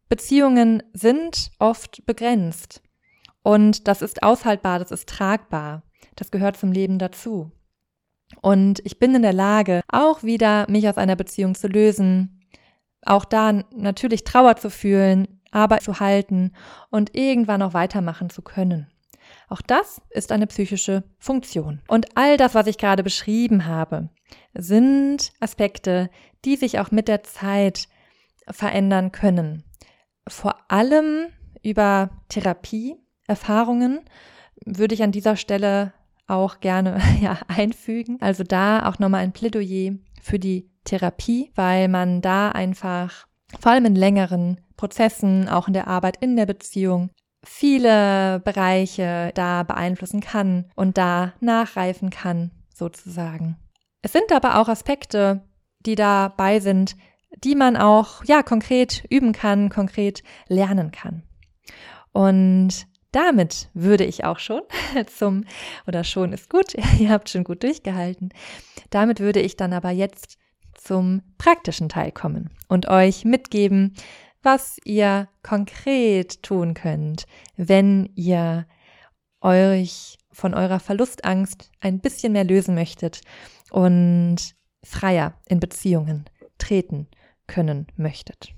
[0.08, 2.82] Beziehungen sind oft begrenzt.
[3.42, 5.82] Und das ist aushaltbar, das ist tragbar.
[6.16, 7.52] Das gehört zum Leben dazu.
[8.42, 12.40] Und ich bin in der Lage, auch wieder mich aus einer Beziehung zu lösen,
[13.02, 16.52] auch da natürlich Trauer zu fühlen, aber zu halten
[16.90, 18.86] und irgendwann auch weitermachen zu können.
[19.48, 21.82] Auch das ist eine psychische Funktion.
[21.88, 24.08] Und all das, was ich gerade beschrieben habe,
[24.54, 26.10] sind Aspekte,
[26.44, 27.88] die sich auch mit der Zeit
[28.48, 29.64] verändern können.
[30.26, 31.26] Vor allem
[31.62, 34.00] über Therapieerfahrungen
[34.64, 35.92] würde ich an dieser Stelle
[36.30, 38.18] auch gerne ja, einfügen.
[38.20, 43.26] Also da auch nochmal ein Plädoyer für die Therapie, weil man da einfach
[43.58, 47.10] vor allem in längeren Prozessen, auch in der Arbeit in der Beziehung,
[47.42, 53.56] viele Bereiche da beeinflussen kann und da nachreifen kann, sozusagen.
[54.02, 55.42] Es sind aber auch Aspekte,
[55.80, 56.96] die dabei sind,
[57.44, 61.22] die man auch, ja, konkret üben kann, konkret lernen kann.
[62.12, 64.62] Und damit würde ich auch schon
[65.06, 65.44] zum,
[65.86, 68.30] oder schon ist gut, ihr habt schon gut durchgehalten.
[68.90, 70.38] Damit würde ich dann aber jetzt
[70.74, 73.94] zum praktischen Teil kommen und euch mitgeben,
[74.42, 78.66] was ihr konkret tun könnt, wenn ihr
[79.40, 83.20] euch von eurer Verlustangst ein bisschen mehr lösen möchtet
[83.70, 84.36] und
[84.82, 86.24] freier in Beziehungen
[86.58, 87.08] treten
[87.46, 88.54] können möchtet.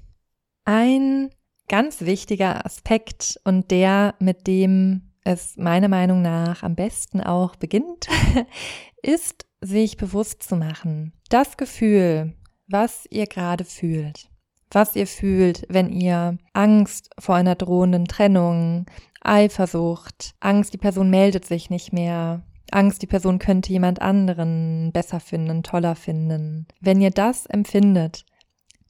[0.64, 1.30] Ein
[1.72, 8.08] ganz wichtiger Aspekt und der, mit dem es meiner Meinung nach am besten auch beginnt,
[9.02, 12.34] ist sich bewusst zu machen, das Gefühl,
[12.68, 14.28] was ihr gerade fühlt,
[14.70, 18.84] was ihr fühlt, wenn ihr Angst vor einer drohenden Trennung,
[19.22, 25.20] Eifersucht, Angst, die Person meldet sich nicht mehr, Angst, die Person könnte jemand anderen besser
[25.20, 26.66] finden, toller finden.
[26.82, 28.26] Wenn ihr das empfindet,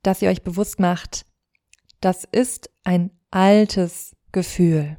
[0.02, 1.26] dass ihr euch bewusst macht,
[2.02, 4.98] das ist ein altes Gefühl.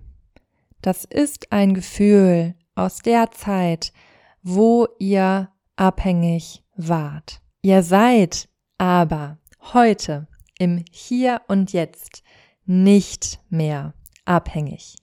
[0.81, 3.93] Das ist ein Gefühl aus der Zeit,
[4.41, 7.41] wo ihr abhängig wart.
[7.61, 9.37] Ihr seid aber
[9.73, 12.23] heute im Hier und Jetzt
[12.65, 13.93] nicht mehr
[14.25, 14.95] abhängig.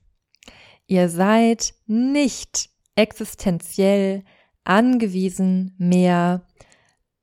[0.86, 4.24] Ihr seid nicht existenziell
[4.64, 6.46] angewiesen mehr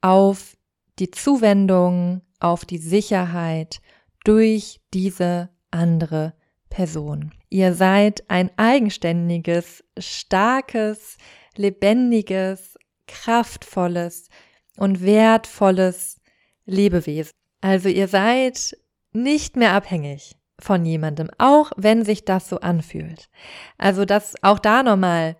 [0.02, 0.56] auf
[1.00, 3.82] die Zuwendung, auf die Sicherheit
[4.28, 6.34] durch diese andere
[6.70, 7.32] Person.
[7.50, 11.18] Ihr seid ein eigenständiges, starkes,
[11.56, 14.28] lebendiges, kraftvolles
[14.76, 16.20] und wertvolles
[16.66, 17.32] Lebewesen.
[17.62, 18.78] Also ihr seid
[19.14, 23.30] nicht mehr abhängig von jemandem, auch wenn sich das so anfühlt.
[23.78, 25.38] Also das auch da nochmal,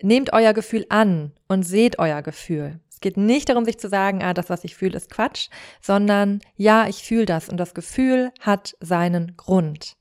[0.00, 2.80] nehmt euer Gefühl an und seht euer Gefühl.
[3.02, 5.48] Es geht nicht darum, sich zu sagen, ah, das, was ich fühle, ist Quatsch,
[5.80, 9.96] sondern ja, ich fühle das und das Gefühl hat seinen Grund.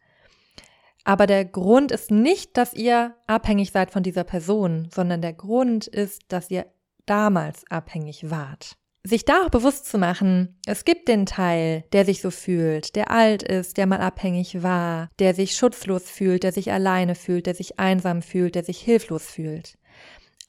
[1.03, 5.87] Aber der Grund ist nicht, dass ihr abhängig seid von dieser Person, sondern der Grund
[5.87, 6.67] ist, dass ihr
[7.07, 8.77] damals abhängig wart.
[9.03, 13.09] Sich da auch bewusst zu machen, es gibt den Teil, der sich so fühlt, der
[13.09, 17.55] alt ist, der mal abhängig war, der sich schutzlos fühlt, der sich alleine fühlt, der
[17.55, 19.79] sich einsam fühlt, der sich hilflos fühlt.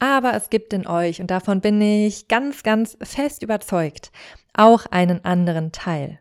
[0.03, 4.11] Aber es gibt in euch, und davon bin ich ganz, ganz fest überzeugt,
[4.53, 6.19] auch einen anderen Teil.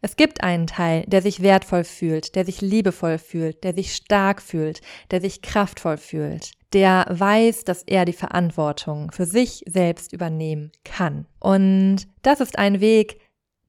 [0.00, 4.42] Es gibt einen Teil, der sich wertvoll fühlt, der sich liebevoll fühlt, der sich stark
[4.42, 4.80] fühlt,
[5.12, 11.26] der sich kraftvoll fühlt, der weiß, dass er die Verantwortung für sich selbst übernehmen kann.
[11.38, 13.20] Und das ist ein Weg,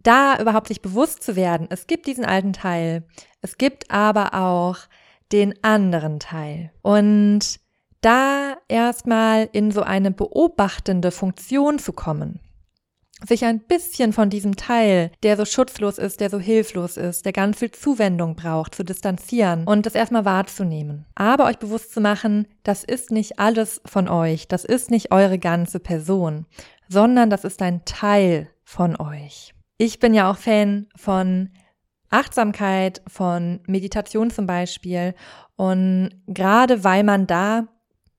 [0.02, 1.68] da überhaupt sich bewusst zu werden.
[1.70, 3.04] Es gibt diesen alten Teil,
[3.42, 4.78] es gibt aber auch
[5.32, 6.72] den anderen Teil.
[6.82, 7.62] Und
[8.04, 12.40] da erstmal in so eine beobachtende Funktion zu kommen
[13.28, 17.34] sich ein bisschen von diesem Teil, der so schutzlos ist, der so hilflos ist, der
[17.34, 21.06] ganz viel Zuwendung braucht, zu distanzieren und das erstmal wahrzunehmen.
[21.16, 25.40] Aber euch bewusst zu machen, das ist nicht alles von euch, das ist nicht eure
[25.40, 26.46] ganze Person,
[26.90, 29.54] sondern das ist ein Teil von euch.
[29.78, 31.50] Ich bin ja auch Fan von
[32.10, 35.16] Achtsamkeit, von Meditation zum Beispiel
[35.56, 37.68] und gerade weil man da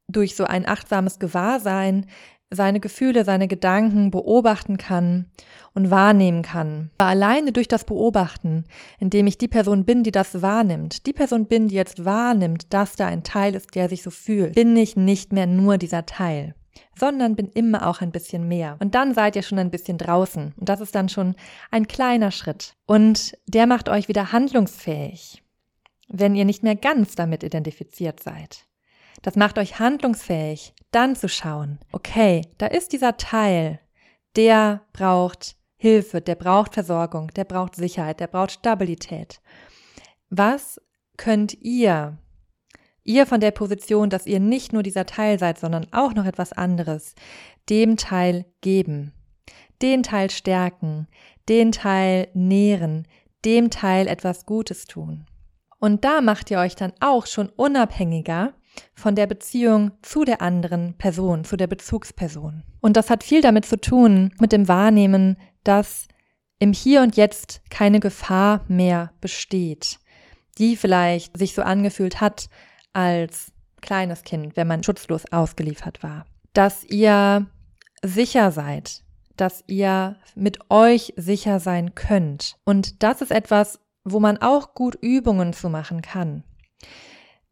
[0.08, 2.06] durch so ein achtsames Gewahrsein
[2.50, 5.26] seine Gefühle, seine Gedanken beobachten kann
[5.74, 6.90] und wahrnehmen kann.
[6.98, 8.64] Aber alleine durch das Beobachten,
[8.98, 12.96] indem ich die Person bin, die das wahrnimmt, die Person bin, die jetzt wahrnimmt, dass
[12.96, 16.54] da ein Teil ist, der sich so fühlt, bin ich nicht mehr nur dieser Teil
[16.96, 18.76] sondern bin immer auch ein bisschen mehr.
[18.80, 20.54] Und dann seid ihr schon ein bisschen draußen.
[20.56, 21.34] Und das ist dann schon
[21.70, 22.74] ein kleiner Schritt.
[22.86, 25.42] Und der macht euch wieder handlungsfähig,
[26.08, 28.66] wenn ihr nicht mehr ganz damit identifiziert seid.
[29.24, 33.80] Das macht euch handlungsfähig, dann zu schauen, okay, da ist dieser Teil,
[34.36, 39.40] der braucht Hilfe, der braucht Versorgung, der braucht Sicherheit, der braucht Stabilität.
[40.28, 40.78] Was
[41.16, 42.18] könnt ihr,
[43.02, 46.52] ihr von der Position, dass ihr nicht nur dieser Teil seid, sondern auch noch etwas
[46.52, 47.14] anderes,
[47.70, 49.14] dem Teil geben,
[49.80, 51.08] den Teil stärken,
[51.48, 53.08] den Teil nähren,
[53.46, 55.24] dem Teil etwas Gutes tun.
[55.78, 58.52] Und da macht ihr euch dann auch schon unabhängiger
[58.94, 62.62] von der Beziehung zu der anderen Person, zu der Bezugsperson.
[62.80, 66.08] Und das hat viel damit zu tun, mit dem Wahrnehmen, dass
[66.58, 69.98] im Hier und Jetzt keine Gefahr mehr besteht,
[70.58, 72.48] die vielleicht sich so angefühlt hat,
[72.92, 76.26] als kleines Kind, wenn man schutzlos ausgeliefert war.
[76.52, 77.46] Dass ihr
[78.02, 79.02] sicher seid,
[79.36, 82.56] dass ihr mit euch sicher sein könnt.
[82.64, 86.44] Und das ist etwas, wo man auch gut Übungen zu machen kann.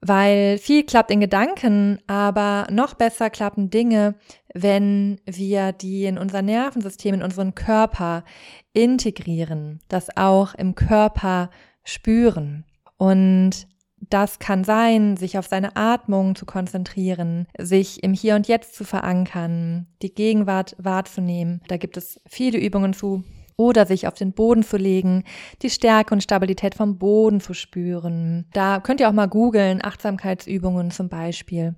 [0.05, 4.17] Weil viel klappt in Gedanken, aber noch besser klappen Dinge,
[4.53, 8.25] wenn wir die in unser Nervensystem, in unseren Körper
[8.73, 11.51] integrieren, das auch im Körper
[11.85, 12.65] spüren.
[12.97, 13.69] Und
[14.11, 18.85] das kann sein, sich auf seine Atmung zu konzentrieren, sich im Hier und Jetzt zu
[18.85, 21.63] verankern, die Gegenwart wahrzunehmen.
[21.69, 23.23] Da gibt es viele Übungen zu.
[23.57, 25.25] Oder sich auf den Boden zu legen,
[25.63, 28.47] die Stärke und Stabilität vom Boden zu spüren.
[28.53, 31.75] Da könnt ihr auch mal googeln, Achtsamkeitsübungen zum Beispiel,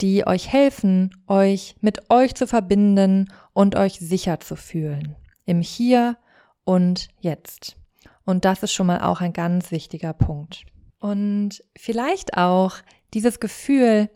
[0.00, 5.16] die euch helfen, euch mit euch zu verbinden und euch sicher zu fühlen.
[5.44, 6.16] Im Hier
[6.64, 7.76] und Jetzt.
[8.24, 10.64] Und das ist schon mal auch ein ganz wichtiger Punkt.
[11.00, 12.76] Und vielleicht auch
[13.14, 14.10] dieses Gefühl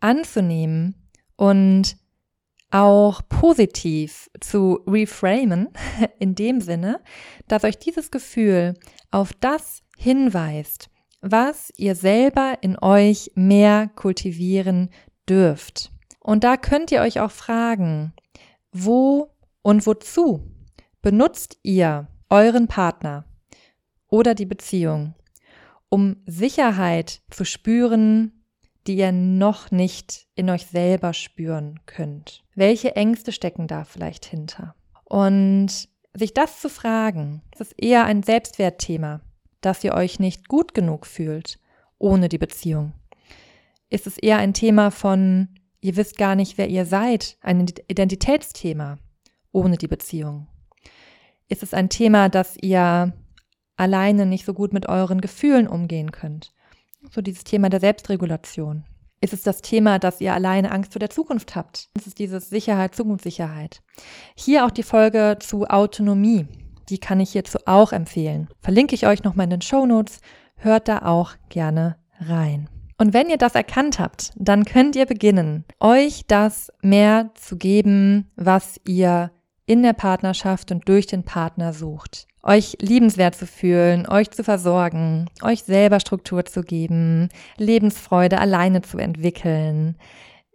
[0.00, 1.96] anzunehmen und
[2.72, 5.68] auch positiv zu reframen,
[6.18, 7.00] in dem Sinne,
[7.48, 8.74] dass euch dieses Gefühl
[9.10, 14.90] auf das hinweist, was ihr selber in euch mehr kultivieren
[15.28, 15.92] dürft.
[16.20, 18.12] Und da könnt ihr euch auch fragen,
[18.72, 19.30] wo
[19.62, 20.50] und wozu
[21.02, 23.24] benutzt ihr euren Partner
[24.08, 25.14] oder die Beziehung?
[25.92, 28.41] um Sicherheit zu spüren,
[28.86, 32.42] die ihr noch nicht in euch selber spüren könnt.
[32.54, 34.74] Welche Ängste stecken da vielleicht hinter?
[35.04, 39.20] Und sich das zu fragen, das ist eher ein Selbstwertthema,
[39.60, 41.58] dass ihr euch nicht gut genug fühlt
[41.98, 42.94] ohne die Beziehung.
[43.88, 45.48] Ist es eher ein Thema von,
[45.80, 48.98] ihr wisst gar nicht, wer ihr seid, ein Identitätsthema
[49.52, 50.48] ohne die Beziehung?
[51.48, 53.12] Ist es ein Thema, dass ihr
[53.76, 56.52] alleine nicht so gut mit euren Gefühlen umgehen könnt.
[57.10, 58.84] So dieses Thema der Selbstregulation.
[59.20, 61.88] Ist es das Thema, dass ihr alleine Angst vor der Zukunft habt?
[61.94, 63.80] Ist es dieses Sicherheit, Zukunftssicherheit?
[64.34, 66.46] Hier auch die Folge zu Autonomie.
[66.88, 68.48] Die kann ich hierzu auch empfehlen.
[68.60, 70.20] Verlinke ich euch nochmal in den Show Notes.
[70.56, 72.68] Hört da auch gerne rein.
[72.98, 78.30] Und wenn ihr das erkannt habt, dann könnt ihr beginnen, euch das mehr zu geben,
[78.34, 79.30] was ihr
[79.66, 85.26] in der Partnerschaft und durch den Partner sucht euch liebenswert zu fühlen, euch zu versorgen,
[85.42, 89.96] euch selber Struktur zu geben, Lebensfreude alleine zu entwickeln,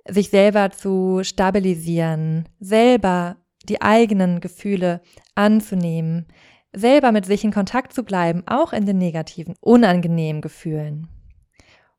[0.07, 5.01] sich selber zu stabilisieren, selber die eigenen Gefühle
[5.35, 6.27] anzunehmen,
[6.73, 11.07] selber mit sich in Kontakt zu bleiben, auch in den negativen, unangenehmen Gefühlen.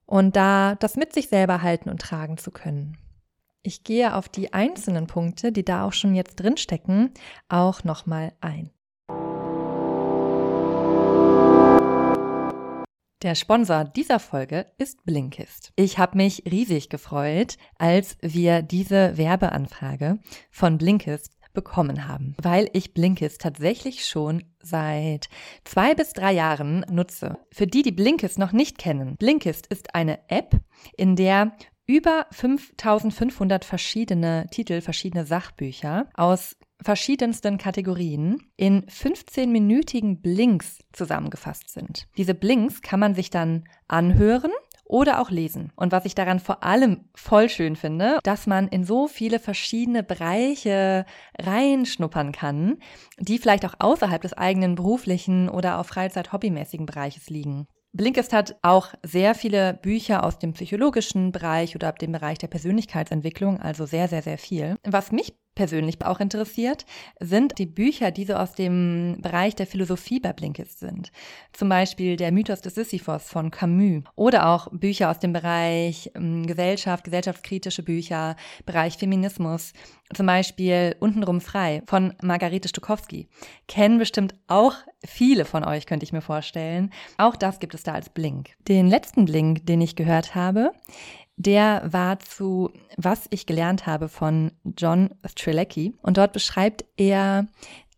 [0.06, 2.96] Und da das mit sich selber halten und tragen zu können.
[3.62, 7.12] Ich gehe auf die einzelnen Punkte, die da auch schon jetzt drinstecken,
[7.48, 8.70] auch nochmal ein.
[13.22, 15.72] Der Sponsor dieser Folge ist Blinkist.
[15.74, 20.20] Ich habe mich riesig gefreut, als wir diese Werbeanfrage
[20.52, 25.28] von Blinkist bekommen haben, weil ich Blinkist tatsächlich schon seit
[25.64, 27.38] zwei bis drei Jahren nutze.
[27.50, 30.54] Für die, die Blinkist noch nicht kennen, Blinkist ist eine App,
[30.96, 31.56] in der
[31.88, 42.06] über 5500 verschiedene Titel, verschiedene Sachbücher aus verschiedensten Kategorien in 15-minütigen Blinks zusammengefasst sind.
[42.16, 44.52] Diese Blinks kann man sich dann anhören
[44.88, 45.70] oder auch lesen.
[45.76, 50.02] Und was ich daran vor allem voll schön finde, dass man in so viele verschiedene
[50.02, 51.04] Bereiche
[51.38, 52.78] reinschnuppern kann,
[53.18, 57.66] die vielleicht auch außerhalb des eigenen beruflichen oder auch Freizeit-hobbymäßigen Bereiches liegen.
[57.92, 62.48] Blinkist hat auch sehr viele Bücher aus dem psychologischen Bereich oder ab dem Bereich der
[62.48, 64.76] Persönlichkeitsentwicklung, also sehr, sehr, sehr viel.
[64.84, 66.86] Was mich persönlich auch interessiert,
[67.18, 71.10] sind die Bücher, die so aus dem Bereich der Philosophie bei Blinkist sind.
[71.52, 76.46] Zum Beispiel Der Mythos des Sisyphos von Camus oder auch Bücher aus dem Bereich ähm,
[76.46, 79.72] Gesellschaft, gesellschaftskritische Bücher, Bereich Feminismus,
[80.14, 83.26] zum Beispiel Untenrum frei von Margarete Stukowski.
[83.66, 86.92] Kennen bestimmt auch viele von euch, könnte ich mir vorstellen.
[87.16, 88.50] Auch das gibt es da als Blink.
[88.68, 90.70] Den letzten Blink, den ich gehört habe,
[91.38, 95.94] der war zu Was ich gelernt habe von John Strelecki.
[96.02, 97.46] Und dort beschreibt er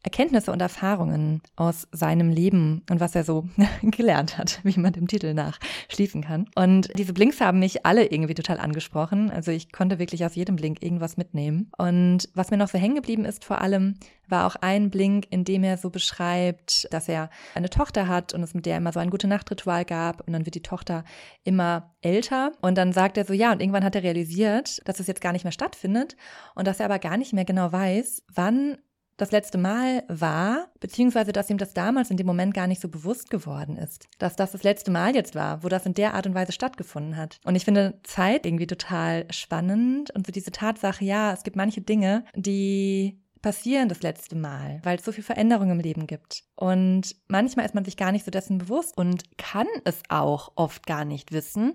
[0.02, 3.48] Erkenntnisse und Erfahrungen aus seinem Leben und was er so
[3.82, 5.58] gelernt hat, wie man dem Titel nach
[5.88, 6.48] schließen kann.
[6.54, 9.30] Und diese Blinks haben mich alle irgendwie total angesprochen.
[9.30, 11.70] Also ich konnte wirklich aus jedem Blink irgendwas mitnehmen.
[11.76, 13.96] Und was mir noch so hängen geblieben ist vor allem,
[14.30, 18.42] war auch ein Blink, in dem er so beschreibt, dass er eine Tochter hat und
[18.42, 21.04] es mit der immer so ein gute Nachtritual gab und dann wird die Tochter
[21.44, 25.06] immer älter und dann sagt er so, ja, und irgendwann hat er realisiert, dass es
[25.06, 26.16] jetzt gar nicht mehr stattfindet
[26.54, 28.78] und dass er aber gar nicht mehr genau weiß, wann
[29.20, 32.88] das letzte Mal war, beziehungsweise dass ihm das damals in dem Moment gar nicht so
[32.88, 36.26] bewusst geworden ist, dass das das letzte Mal jetzt war, wo das in der Art
[36.26, 37.38] und Weise stattgefunden hat.
[37.44, 41.80] Und ich finde Zeit irgendwie total spannend und so diese Tatsache, ja, es gibt manche
[41.80, 46.44] Dinge, die passieren das letzte Mal, weil es so viel Veränderung im Leben gibt.
[46.56, 50.86] Und manchmal ist man sich gar nicht so dessen bewusst und kann es auch oft
[50.86, 51.74] gar nicht wissen,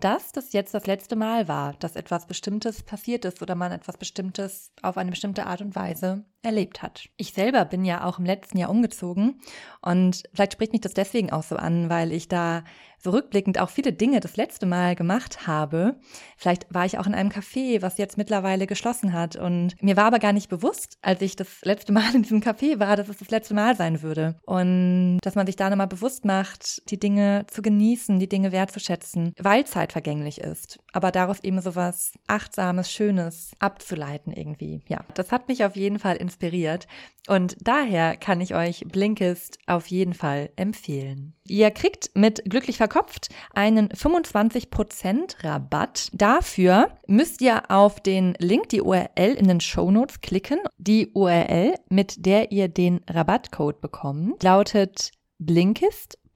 [0.00, 3.96] dass das jetzt das letzte Mal war, dass etwas Bestimmtes passiert ist oder man etwas
[3.96, 7.08] Bestimmtes auf eine bestimmte Art und Weise erlebt hat.
[7.16, 9.40] Ich selber bin ja auch im letzten Jahr umgezogen
[9.82, 12.64] und vielleicht spricht mich das deswegen auch so an, weil ich da
[13.02, 15.96] so rückblickend auch viele Dinge das letzte Mal gemacht habe.
[16.36, 20.04] Vielleicht war ich auch in einem Café, was jetzt mittlerweile geschlossen hat und mir war
[20.04, 23.18] aber gar nicht bewusst, als ich das letzte Mal in diesem Café war, dass es
[23.18, 27.46] das letzte Mal sein würde und dass man sich da nochmal bewusst macht, die Dinge
[27.48, 32.90] zu genießen, die Dinge wertzuschätzen, weil Zeit vergänglich ist, aber daraus eben so was achtsames,
[32.90, 34.80] schönes abzuleiten irgendwie.
[34.88, 36.86] Ja, das hat mich auf jeden Fall inspiriert
[37.28, 41.34] und daher kann ich euch Blinkist auf jeden Fall empfehlen.
[41.46, 46.08] Ihr kriegt mit Glücklich verkopft einen 25% Rabatt.
[46.12, 50.58] Dafür müsst ihr auf den Link, die URL in den Show Notes klicken.
[50.78, 55.12] Die URL, mit der ihr den Rabattcode bekommt, lautet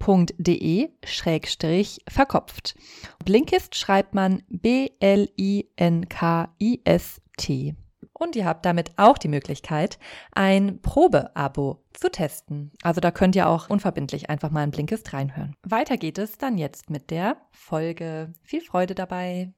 [0.05, 2.75] blinkist.de-verkopft.
[3.25, 5.25] Blinkist schreibt man B-L-I-N-K-I-S-T.
[8.13, 9.99] Und ihr habt damit auch die Möglichkeit,
[10.33, 12.71] ein Probeabo zu testen.
[12.83, 15.57] Also da könnt ihr auch unverbindlich einfach mal ein Blinkist reinhören.
[15.63, 18.33] Weiter geht es dann jetzt mit der Folge.
[18.43, 19.53] Viel Freude dabei.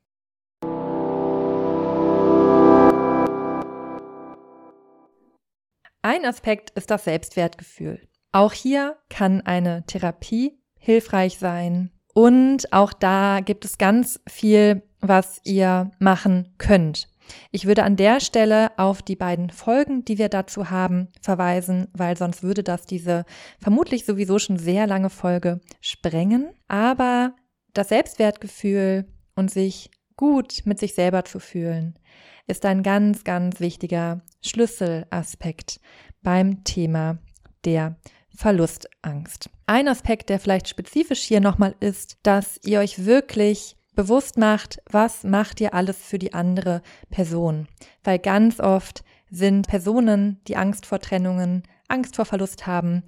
[6.02, 8.00] Ein Aspekt ist das Selbstwertgefühl.
[8.36, 11.90] Auch hier kann eine Therapie hilfreich sein.
[12.12, 17.08] Und auch da gibt es ganz viel, was ihr machen könnt.
[17.50, 22.18] Ich würde an der Stelle auf die beiden Folgen, die wir dazu haben, verweisen, weil
[22.18, 23.24] sonst würde das diese
[23.58, 26.50] vermutlich sowieso schon sehr lange Folge sprengen.
[26.68, 27.34] Aber
[27.72, 31.98] das Selbstwertgefühl und sich gut mit sich selber zu fühlen,
[32.46, 35.80] ist ein ganz, ganz wichtiger Schlüsselaspekt
[36.22, 37.16] beim Thema
[37.64, 37.96] der
[38.36, 39.50] Verlustangst.
[39.66, 45.24] Ein Aspekt, der vielleicht spezifisch hier nochmal ist, dass ihr euch wirklich bewusst macht, was
[45.24, 47.66] macht ihr alles für die andere Person.
[48.04, 53.02] Weil ganz oft sind Personen, die Angst vor Trennungen, Angst vor Verlust haben,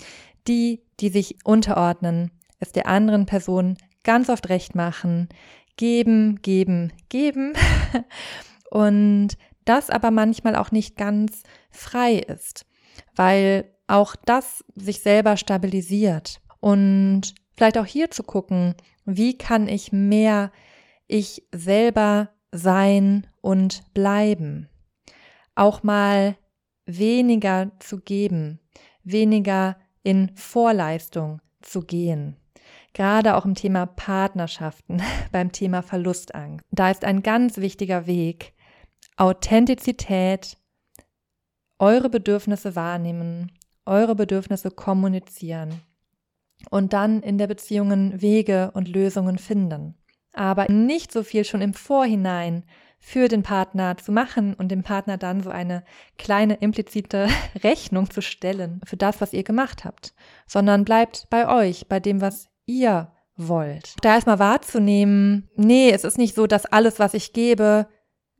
[0.48, 5.28] die, die sich unterordnen, es der anderen Person ganz oft recht machen,
[5.76, 7.52] geben, geben, geben
[8.70, 12.64] und das aber manchmal auch nicht ganz frei ist,
[13.14, 18.74] weil auch das sich selber stabilisiert und vielleicht auch hier zu gucken,
[19.04, 20.52] wie kann ich mehr
[21.08, 24.68] ich selber sein und bleiben.
[25.54, 26.36] Auch mal
[26.84, 28.60] weniger zu geben,
[29.02, 32.36] weniger in Vorleistung zu gehen.
[32.92, 36.64] Gerade auch im Thema Partnerschaften, beim Thema Verlustangst.
[36.70, 38.54] Da ist ein ganz wichtiger Weg,
[39.16, 40.56] Authentizität,
[41.78, 43.52] eure Bedürfnisse wahrnehmen,
[43.88, 45.80] eure Bedürfnisse kommunizieren
[46.70, 49.98] und dann in der Beziehungen Wege und Lösungen finden
[50.38, 52.64] aber nicht so viel schon im Vorhinein
[53.00, 55.84] für den Partner zu machen und dem Partner dann so eine
[56.16, 57.28] kleine implizite
[57.62, 60.14] Rechnung zu stellen für das, was ihr gemacht habt,
[60.46, 63.94] sondern bleibt bei euch, bei dem, was ihr wollt.
[64.02, 67.86] Da erstmal wahrzunehmen, nee, es ist nicht so, dass alles, was ich gebe,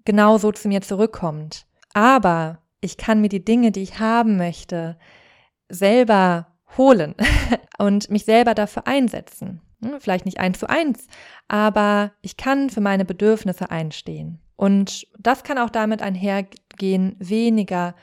[0.04, 1.66] genauso zu mir zurückkommt.
[1.94, 4.98] Aber ich kann mir die Dinge, die ich haben möchte,
[5.68, 7.14] selber holen
[7.78, 9.60] und mich selber dafür einsetzen.
[9.82, 11.06] Hm, vielleicht nicht eins zu eins,
[11.46, 14.40] aber ich kann für meine Bedürfnisse einstehen.
[14.56, 17.94] Und das kann auch damit einhergehen, weniger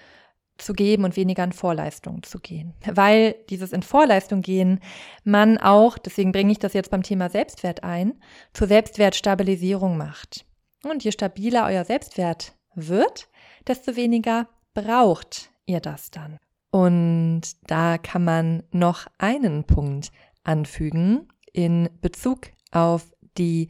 [0.57, 2.73] zu geben und weniger in Vorleistung zu gehen.
[2.85, 4.79] Weil dieses in Vorleistung gehen
[5.25, 8.21] man auch, deswegen bringe ich das jetzt beim Thema Selbstwert ein,
[8.53, 10.45] zur Selbstwertstabilisierung macht.
[10.83, 13.27] Und je stabiler euer Selbstwert wird,
[13.67, 16.37] desto weniger braucht ihr das dann.
[16.75, 20.11] Und da kann man noch einen Punkt
[20.43, 23.69] anfügen, in Bezug auf die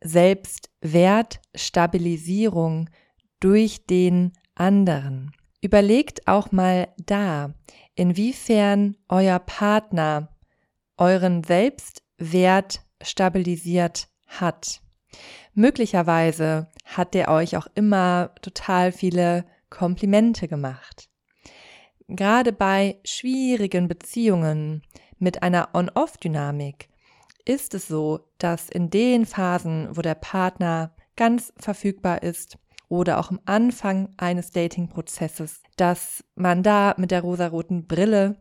[0.00, 2.88] Selbstwertstabilisierung
[3.38, 5.32] durch den anderen.
[5.60, 7.52] Überlegt auch mal da,
[7.94, 10.34] inwiefern euer Partner
[10.96, 14.80] euren Selbstwert stabilisiert hat.
[15.52, 21.10] Möglicherweise hat er euch auch immer total viele Komplimente gemacht.
[22.08, 24.82] Gerade bei schwierigen Beziehungen
[25.18, 26.88] mit einer On-Off-Dynamik
[27.44, 33.30] ist es so, dass in den Phasen, wo der Partner ganz verfügbar ist oder auch
[33.30, 38.36] am Anfang eines Dating-Prozesses, dass man da mit der rosaroten Brille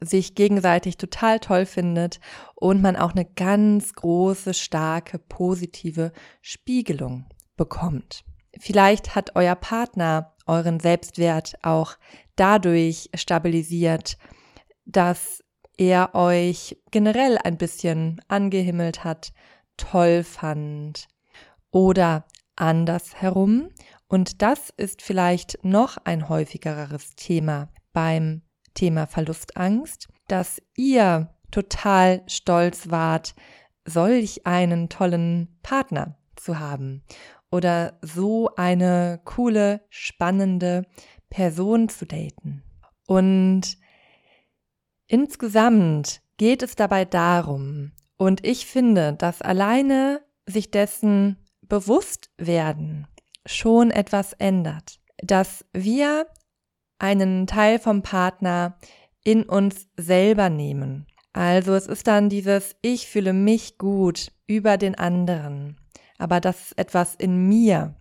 [0.00, 2.20] sich gegenseitig total toll findet
[2.54, 6.12] und man auch eine ganz große, starke, positive
[6.42, 8.24] Spiegelung bekommt.
[8.58, 11.96] Vielleicht hat euer Partner euren Selbstwert auch
[12.36, 14.16] dadurch stabilisiert,
[14.84, 15.42] dass
[15.76, 19.32] er euch generell ein bisschen angehimmelt hat,
[19.76, 21.08] toll fand
[21.70, 22.24] oder
[22.54, 23.70] andersherum.
[24.08, 28.42] Und das ist vielleicht noch ein häufigeres Thema beim
[28.74, 33.34] Thema Verlustangst, dass ihr total stolz wart,
[33.84, 37.02] solch einen tollen Partner zu haben
[37.50, 40.86] oder so eine coole, spannende
[41.30, 42.62] Person zu daten.
[43.06, 43.78] Und
[45.06, 53.06] insgesamt geht es dabei darum, und ich finde, dass alleine sich dessen bewusst werden
[53.44, 56.26] schon etwas ändert, dass wir
[56.98, 58.78] einen Teil vom Partner
[59.22, 61.06] in uns selber nehmen.
[61.32, 65.78] Also es ist dann dieses Ich fühle mich gut über den anderen,
[66.18, 67.94] aber das ist etwas in mir.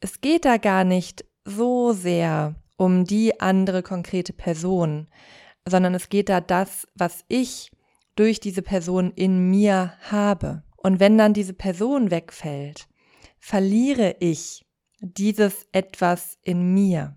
[0.00, 5.08] Es geht da gar nicht so sehr um die andere konkrete Person,
[5.66, 7.70] sondern es geht da das, was ich
[8.16, 10.64] durch diese Person in mir habe.
[10.76, 12.88] Und wenn dann diese Person wegfällt,
[13.38, 14.64] verliere ich
[15.00, 17.16] dieses etwas in mir.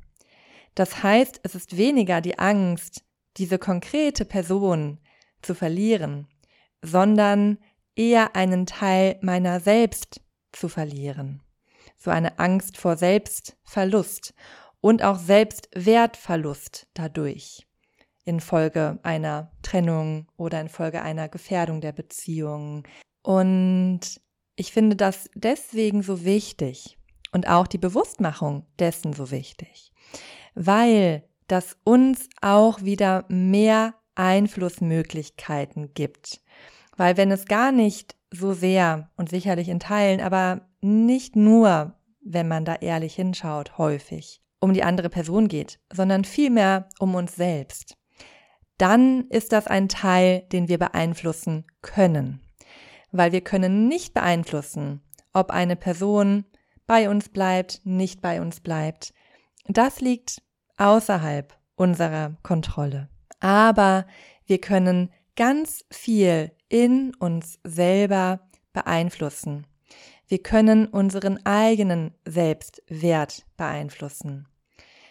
[0.75, 3.03] Das heißt, es ist weniger die Angst,
[3.37, 4.99] diese konkrete Person
[5.41, 6.27] zu verlieren,
[6.81, 7.57] sondern
[7.95, 10.21] eher einen Teil meiner selbst
[10.55, 11.41] zu verlieren.
[11.97, 14.33] So eine Angst vor Selbstverlust
[14.81, 17.65] und auch Selbstwertverlust dadurch
[18.25, 22.83] infolge einer Trennung oder infolge einer Gefährdung der Beziehung.
[23.21, 24.01] Und
[24.55, 26.97] ich finde das deswegen so wichtig
[27.31, 29.91] und auch die Bewusstmachung dessen so wichtig,
[30.55, 36.41] weil das uns auch wieder mehr Einflussmöglichkeiten gibt.
[36.97, 42.47] Weil wenn es gar nicht so sehr und sicherlich in Teilen, aber nicht nur, wenn
[42.47, 47.97] man da ehrlich hinschaut, häufig um die andere Person geht, sondern vielmehr um uns selbst,
[48.77, 52.41] dann ist das ein Teil, den wir beeinflussen können.
[53.11, 55.01] Weil wir können nicht beeinflussen,
[55.33, 56.45] ob eine Person
[56.87, 59.13] bei uns bleibt, nicht bei uns bleibt.
[59.67, 60.41] Das liegt
[60.77, 63.09] außerhalb unserer Kontrolle.
[63.39, 64.05] Aber
[64.45, 68.41] wir können ganz viel in uns selber
[68.73, 69.65] beeinflussen.
[70.27, 74.49] Wir können unseren eigenen Selbstwert beeinflussen.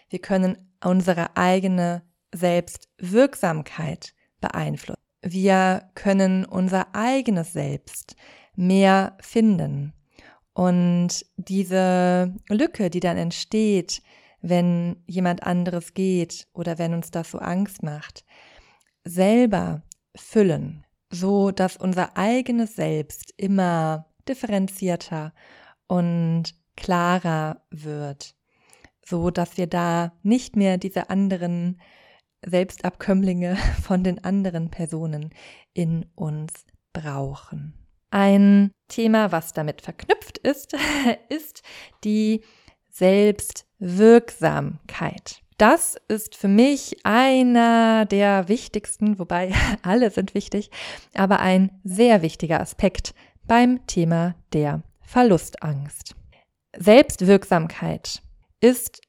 [0.09, 2.03] Wir können unsere eigene
[2.33, 5.01] Selbstwirksamkeit beeinflussen.
[5.23, 8.15] Wir können unser eigenes Selbst
[8.55, 9.93] mehr finden.
[10.53, 14.03] Und diese Lücke, die dann entsteht,
[14.41, 18.23] wenn jemand anderes geht oder wenn uns das so Angst macht,
[19.03, 19.81] selber
[20.15, 20.84] füllen,
[21.15, 25.33] so dass unser eigenes Selbst immer differenzierter
[25.87, 28.35] und klarer wird,
[29.05, 31.79] so dass wir da nicht mehr diese anderen
[32.45, 35.31] Selbstabkömmlinge von den anderen Personen
[35.73, 37.73] in uns brauchen.
[38.11, 40.75] Ein Thema, was damit verknüpft ist,
[41.29, 41.63] ist
[42.03, 42.43] die
[42.89, 45.41] Selbstwirksamkeit.
[45.57, 49.53] Das ist für mich einer der wichtigsten, wobei
[49.83, 50.69] alle sind wichtig,
[51.13, 53.13] aber ein sehr wichtiger Aspekt
[53.47, 56.15] beim Thema der Verlustangst.
[56.77, 58.21] Selbstwirksamkeit
[58.59, 59.01] ist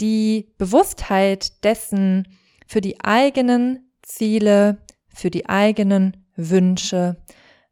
[0.00, 2.28] die Bewusstheit dessen,
[2.66, 4.78] für die eigenen Ziele,
[5.08, 7.16] für die eigenen Wünsche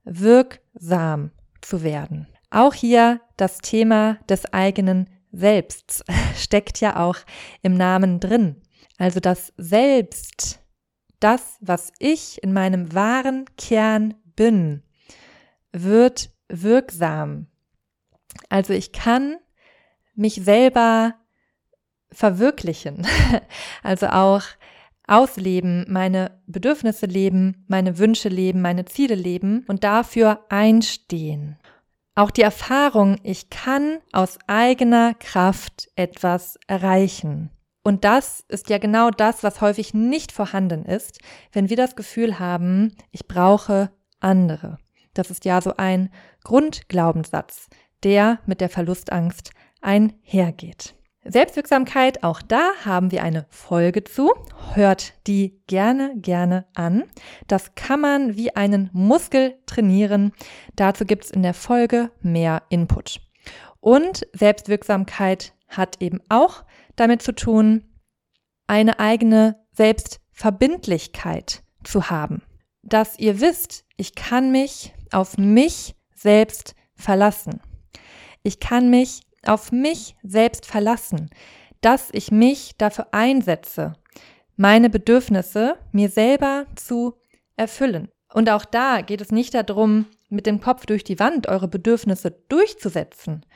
[0.04, 2.26] wirksam zu werden.
[2.50, 6.04] Auch hier das Thema des eigenen Selbsts
[6.36, 7.16] steckt ja auch
[7.62, 8.62] im Namen drin.
[8.98, 10.60] Also das Selbst,
[11.20, 14.82] das, was ich in meinem wahren Kern bin,
[15.72, 17.46] wird wirksam.
[18.48, 19.36] Also ich kann
[20.14, 21.14] mich selber
[22.10, 23.06] verwirklichen.
[23.82, 24.42] Also auch
[25.06, 31.56] ausleben, meine Bedürfnisse leben, meine Wünsche leben, meine Ziele leben und dafür einstehen.
[32.18, 37.50] Auch die Erfahrung, ich kann aus eigener Kraft etwas erreichen.
[37.84, 41.20] Und das ist ja genau das, was häufig nicht vorhanden ist,
[41.52, 44.78] wenn wir das Gefühl haben, ich brauche andere.
[45.12, 46.10] Das ist ja so ein
[46.42, 47.68] Grundglaubenssatz,
[48.02, 49.50] der mit der Verlustangst
[49.82, 50.95] einhergeht.
[51.28, 54.32] Selbstwirksamkeit, auch da haben wir eine Folge zu.
[54.74, 57.04] Hört die gerne, gerne an.
[57.46, 60.32] Das kann man wie einen Muskel trainieren.
[60.74, 63.20] Dazu gibt's in der Folge mehr Input.
[63.80, 66.64] Und Selbstwirksamkeit hat eben auch
[66.96, 67.84] damit zu tun,
[68.66, 72.42] eine eigene Selbstverbindlichkeit zu haben.
[72.82, 77.60] Dass ihr wisst, ich kann mich auf mich selbst verlassen.
[78.42, 81.30] Ich kann mich auf mich selbst verlassen,
[81.80, 83.94] dass ich mich dafür einsetze,
[84.56, 87.14] meine Bedürfnisse mir selber zu
[87.56, 88.08] erfüllen.
[88.32, 92.30] Und auch da geht es nicht darum, mit dem Kopf durch die Wand eure Bedürfnisse
[92.48, 93.46] durchzusetzen,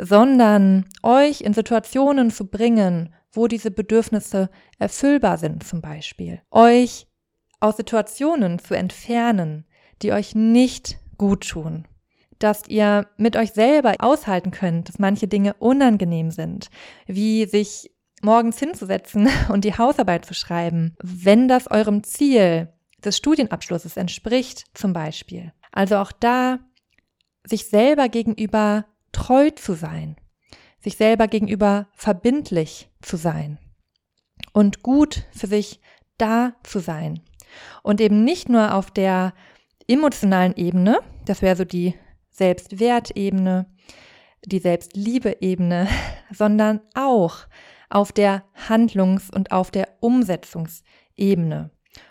[0.00, 6.42] sondern euch in Situationen zu bringen, wo diese Bedürfnisse erfüllbar sind zum Beispiel.
[6.50, 7.06] Euch
[7.60, 9.64] aus Situationen zu entfernen,
[10.02, 11.86] die euch nicht gut tun.
[12.42, 16.70] Dass ihr mit euch selber aushalten könnt, dass manche Dinge unangenehm sind,
[17.06, 22.72] wie sich morgens hinzusetzen und die Hausarbeit zu schreiben, wenn das eurem Ziel
[23.04, 25.52] des Studienabschlusses entspricht zum Beispiel.
[25.70, 26.58] Also auch da
[27.44, 30.16] sich selber gegenüber treu zu sein,
[30.80, 33.58] sich selber gegenüber verbindlich zu sein
[34.52, 35.80] und gut für sich
[36.18, 37.20] da zu sein.
[37.84, 39.32] Und eben nicht nur auf der
[39.86, 41.94] emotionalen Ebene, das wäre so die
[42.32, 43.66] Selbstwertebene,
[44.44, 45.88] die Selbstliebe-Ebene,
[46.32, 47.46] sondern auch
[47.88, 51.70] auf der Handlungs- und auf der Umsetzungsebene.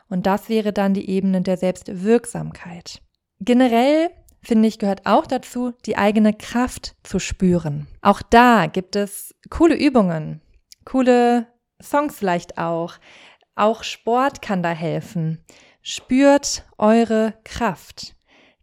[0.10, 3.02] Und das wäre dann die Ebene der Selbstwirksamkeit.
[3.40, 4.12] Generell
[4.44, 7.88] finde ich, gehört auch dazu, die eigene Kraft zu spüren.
[8.02, 10.42] Auch da gibt es coole Übungen,
[10.86, 11.48] coole
[11.82, 12.96] Songs vielleicht auch.
[13.56, 15.44] Auch Sport kann da helfen.
[15.82, 18.16] Spürt eure Kraft.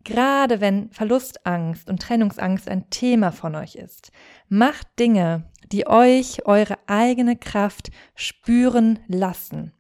[0.05, 4.11] Gerade wenn Verlustangst und Trennungsangst ein Thema von euch ist,
[4.49, 9.72] macht Dinge, die euch eure eigene Kraft spüren lassen.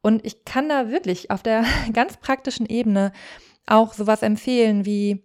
[0.00, 3.12] Und ich kann da wirklich auf der ganz praktischen Ebene
[3.66, 5.24] auch sowas empfehlen wie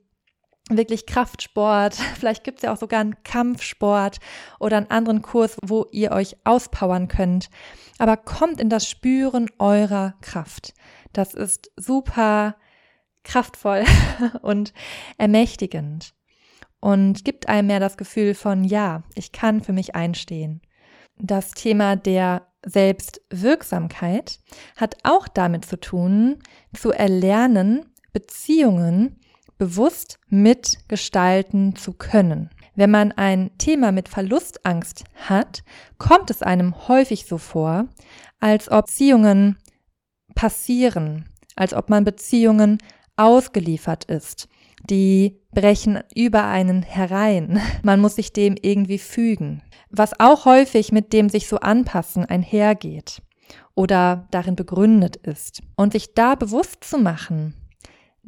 [0.69, 1.95] wirklich Kraftsport.
[2.19, 4.19] Vielleicht gibt es ja auch sogar einen Kampfsport
[4.59, 7.49] oder einen anderen Kurs, wo ihr euch auspowern könnt.
[7.97, 10.73] Aber kommt in das Spüren eurer Kraft.
[11.13, 12.55] Das ist super
[13.27, 13.83] kraftvoll
[14.41, 14.73] und
[15.17, 16.13] ermächtigend
[16.79, 20.61] und gibt einem mehr das Gefühl von, ja, ich kann für mich einstehen.
[21.19, 24.39] Das Thema der Selbstwirksamkeit
[24.75, 26.37] hat auch damit zu tun,
[26.73, 29.19] zu erlernen, Beziehungen
[29.57, 32.49] bewusst mitgestalten zu können.
[32.75, 35.63] Wenn man ein Thema mit Verlustangst hat,
[35.97, 37.87] kommt es einem häufig so vor,
[38.39, 39.57] als ob Beziehungen
[40.35, 42.77] passieren, als ob man Beziehungen
[43.17, 44.47] ausgeliefert ist.
[44.89, 47.59] Die brechen über einen herein.
[47.83, 49.61] Man muss sich dem irgendwie fügen.
[49.89, 53.21] Was auch häufig mit dem sich so anpassen einhergeht
[53.75, 55.61] oder darin begründet ist.
[55.75, 57.53] Und sich da bewusst zu machen,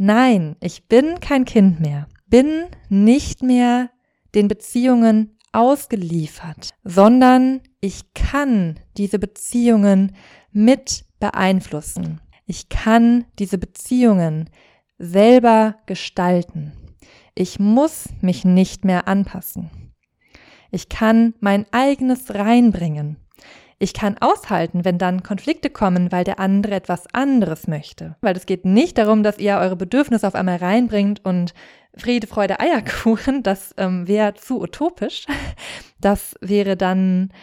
[0.02, 3.90] Nein, ich bin kein Kind mehr, bin nicht mehr
[4.34, 10.16] den Beziehungen ausgeliefert, sondern ich kann diese Beziehungen
[10.54, 12.22] mit beeinflussen.
[12.46, 14.50] Ich kann diese Beziehungen
[15.00, 16.74] selber gestalten.
[17.34, 19.72] Ich muss mich nicht mehr anpassen.
[20.72, 23.18] Ich kann mein eigenes reinbringen.
[23.82, 28.18] Ich kann aushalten, wenn dann Konflikte kommen, weil der andere etwas anderes möchte.
[28.20, 31.54] Weil es geht nicht darum, dass ihr eure Bedürfnisse auf einmal reinbringt und
[31.96, 35.26] Friede, Freude, Eierkuchen, das ähm, wäre zu utopisch.
[36.02, 37.34] Das wäre dann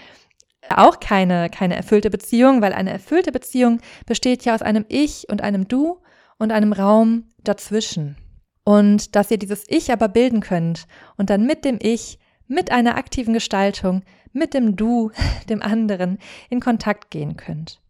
[0.74, 5.42] auch keine, keine erfüllte Beziehung, weil eine erfüllte Beziehung besteht ja aus einem Ich und
[5.42, 5.98] einem Du
[6.39, 8.16] und einem Raum dazwischen.
[8.64, 12.18] Und dass ihr dieses Ich aber bilden könnt und dann mit dem Ich,
[12.49, 15.11] mit einer aktiven Gestaltung, mit dem Du,
[15.49, 16.18] dem anderen,
[16.51, 17.80] in Kontakt gehen könnt.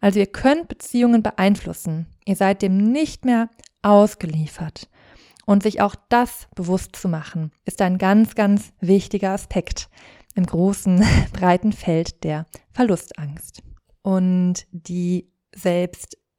[0.00, 2.06] Also ihr könnt Beziehungen beeinflussen.
[2.24, 3.50] Ihr seid dem nicht mehr
[3.82, 4.88] ausgeliefert.
[5.46, 9.88] Und sich auch das bewusst zu machen, ist ein ganz, ganz wichtiger Aspekt
[10.36, 13.62] im großen, breiten Feld der Verlustangst.
[14.02, 15.28] Und die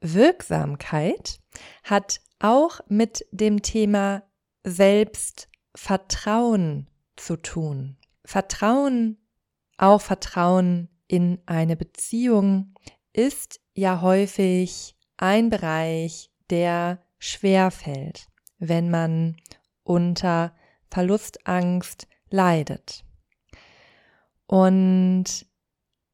[0.02, 1.40] Selbstwirksamkeit
[1.84, 4.24] hat auch mit dem Thema
[4.64, 7.98] Selbstvertrauen zu tun.
[8.26, 9.18] Vertrauen
[9.78, 12.74] auch Vertrauen in eine Beziehung
[13.14, 18.28] ist ja häufig ein Bereich, der schwer fällt,
[18.58, 19.36] wenn man
[19.84, 20.56] unter
[20.90, 23.04] Verlustangst leidet.
[24.48, 25.46] Und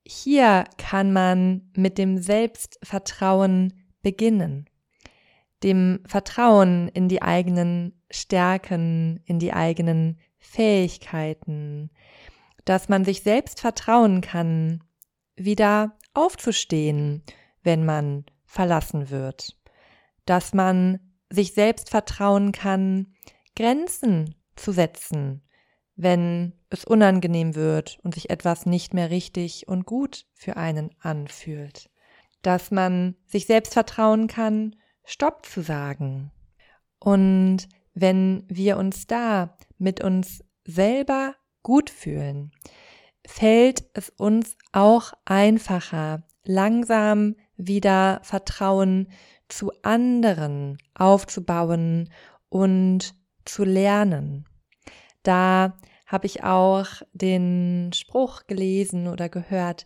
[0.07, 4.69] hier kann man mit dem Selbstvertrauen beginnen,
[5.63, 11.89] dem Vertrauen in die eigenen Stärken, in die eigenen Fähigkeiten,
[12.63, 14.83] dass man sich selbst vertrauen kann,
[15.35, 17.23] wieder aufzustehen,
[17.63, 19.57] wenn man verlassen wird,
[20.25, 20.99] dass man
[21.29, 23.13] sich selbst vertrauen kann,
[23.55, 25.41] Grenzen zu setzen,
[25.97, 31.89] wenn es unangenehm wird und sich etwas nicht mehr richtig und gut für einen anfühlt.
[32.43, 36.31] Dass man sich selbst vertrauen kann, Stopp zu sagen.
[36.99, 42.51] Und wenn wir uns da mit uns selber gut fühlen,
[43.25, 49.09] fällt es uns auch einfacher, langsam wieder Vertrauen
[49.49, 52.09] zu anderen aufzubauen
[52.49, 54.45] und zu lernen.
[55.27, 55.75] Da
[56.05, 59.85] habe ich auch den Spruch gelesen oder gehört,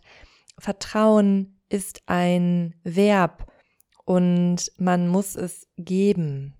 [0.56, 3.50] Vertrauen ist ein Verb
[4.04, 6.54] und man muss es geben.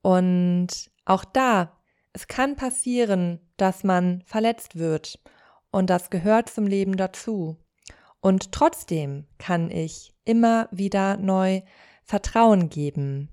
[0.00, 0.68] Und
[1.06, 1.76] auch da,
[2.12, 5.18] es kann passieren, dass man verletzt wird
[5.72, 7.56] und das gehört zum Leben dazu.
[8.20, 11.62] Und trotzdem kann ich immer wieder neu
[12.04, 13.28] Vertrauen geben.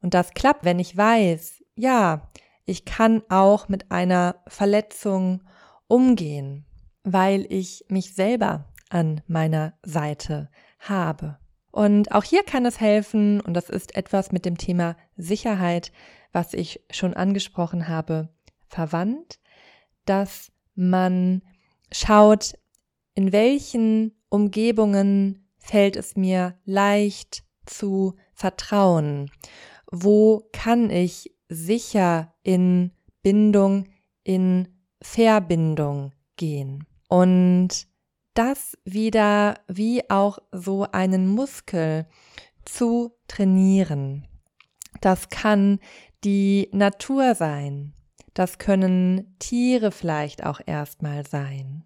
[0.00, 2.30] Und das klappt, wenn ich weiß, ja,
[2.64, 5.42] ich kann auch mit einer Verletzung
[5.86, 6.66] umgehen,
[7.02, 11.38] weil ich mich selber an meiner Seite habe.
[11.70, 15.92] Und auch hier kann es helfen, und das ist etwas mit dem Thema Sicherheit,
[16.32, 18.28] was ich schon angesprochen habe,
[18.68, 19.40] verwandt,
[20.04, 21.42] dass man
[21.90, 22.54] schaut,
[23.14, 29.30] in welchen Umgebungen fällt es mir leicht zu vertrauen?
[29.90, 32.92] Wo kann ich sicher in
[33.22, 33.88] Bindung,
[34.22, 34.68] in
[35.00, 36.86] Verbindung gehen?
[37.08, 37.86] Und
[38.34, 42.06] das wieder wie auch so einen Muskel
[42.64, 44.26] zu trainieren.
[45.00, 45.78] Das kann
[46.24, 47.94] die Natur sein.
[48.32, 51.84] Das können Tiere vielleicht auch erstmal sein.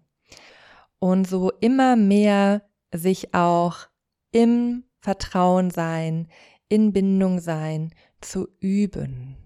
[0.97, 3.87] Und so immer mehr sich auch
[4.31, 6.27] im Vertrauen sein,
[6.67, 9.37] in Bindung sein, zu üben.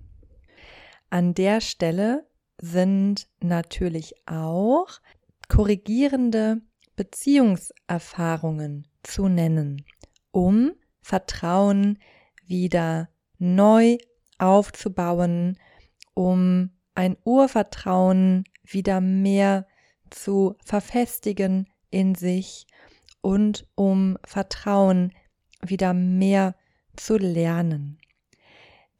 [1.14, 2.28] An der Stelle
[2.60, 4.88] sind natürlich auch
[5.48, 6.60] korrigierende
[6.96, 9.86] Beziehungserfahrungen zu nennen,
[10.32, 10.72] um
[11.04, 12.00] Vertrauen
[12.48, 14.00] wieder neu
[14.40, 15.60] aufzubauen,
[16.16, 19.68] um ein Urvertrauen wieder mehr
[20.10, 22.66] zu verfestigen in sich
[23.22, 25.14] und um Vertrauen
[25.62, 26.56] wieder mehr
[26.96, 28.00] zu lernen.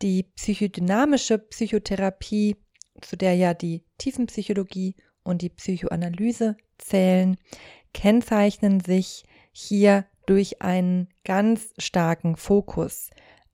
[0.04, 2.58] Die psychodynamische Psychotherapie,
[3.00, 7.38] zu der ja die Tiefenpsychologie und die Psychoanalyse zählen,
[7.94, 9.24] kennzeichnen sich
[9.54, 13.12] hier durch einen ganz starken Fokus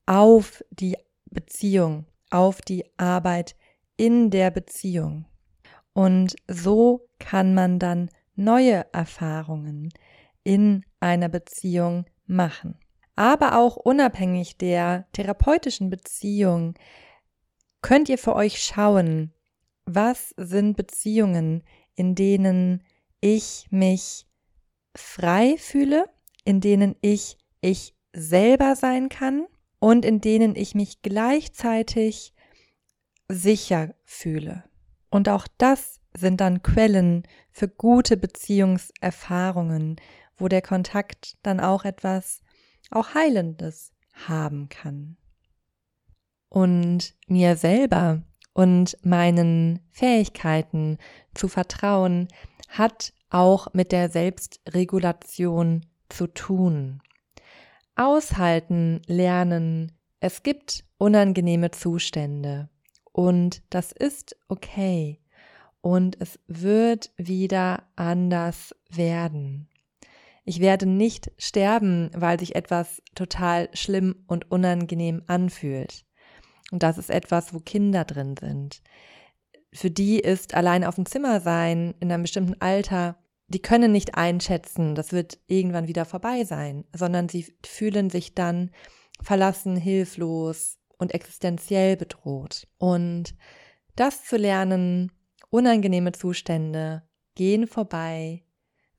[0.08, 3.56] auf die Beziehung, auf die Arbeit
[3.96, 5.26] in der Beziehung.
[5.94, 9.90] Und so kann man dann neue Erfahrungen
[10.44, 12.80] in einer Beziehung machen.
[13.20, 16.76] Aber auch unabhängig der therapeutischen Beziehung
[17.82, 19.34] könnt ihr für euch schauen,
[19.84, 21.66] was sind Beziehungen,
[21.96, 22.82] in denen
[23.20, 24.26] ich mich
[24.96, 26.10] frei fühle,
[26.46, 29.48] in denen ich ich selber sein kann
[29.80, 32.34] und in denen ich mich gleichzeitig
[33.28, 34.64] sicher fühle.
[35.10, 39.98] Und auch das sind dann Quellen für gute Beziehungserfahrungen,
[40.38, 42.40] wo der Kontakt dann auch etwas
[42.90, 43.94] auch Heilendes
[44.28, 45.18] haben kann.
[46.50, 48.24] Und mir selber
[48.54, 50.98] und meinen Fähigkeiten
[51.34, 52.28] zu vertrauen,
[52.68, 57.02] hat auch mit der Selbstregulation zu tun.
[57.96, 62.70] Aushalten, lernen, es gibt unangenehme Zustände
[63.12, 65.20] und das ist okay
[65.82, 69.69] und es wird wieder anders werden.
[70.50, 76.08] Ich werde nicht sterben, weil sich etwas total schlimm und unangenehm anfühlt.
[76.72, 78.82] Und das ist etwas, wo Kinder drin sind.
[79.72, 84.16] Für die ist allein auf dem Zimmer sein in einem bestimmten Alter, die können nicht
[84.16, 88.72] einschätzen, das wird irgendwann wieder vorbei sein, sondern sie fühlen sich dann
[89.22, 92.68] verlassen, hilflos und existenziell bedroht.
[92.80, 93.36] Und
[93.96, 95.12] das zu lernen,
[95.52, 97.04] unangenehme Zustände
[97.36, 98.46] gehen vorbei,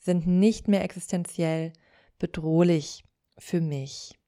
[0.00, 1.72] sind nicht mehr existenziell
[2.18, 3.04] bedrohlich
[3.38, 4.18] für mich.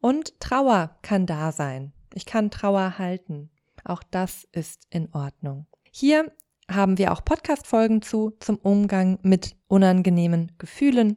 [0.00, 1.92] Und Trauer kann da sein.
[2.12, 3.50] Ich kann Trauer halten.
[3.84, 5.66] Auch das ist in Ordnung.
[5.90, 6.30] Hier
[6.70, 11.16] haben wir auch Podcast-Folgen zu zum Umgang mit unangenehmen Gefühlen.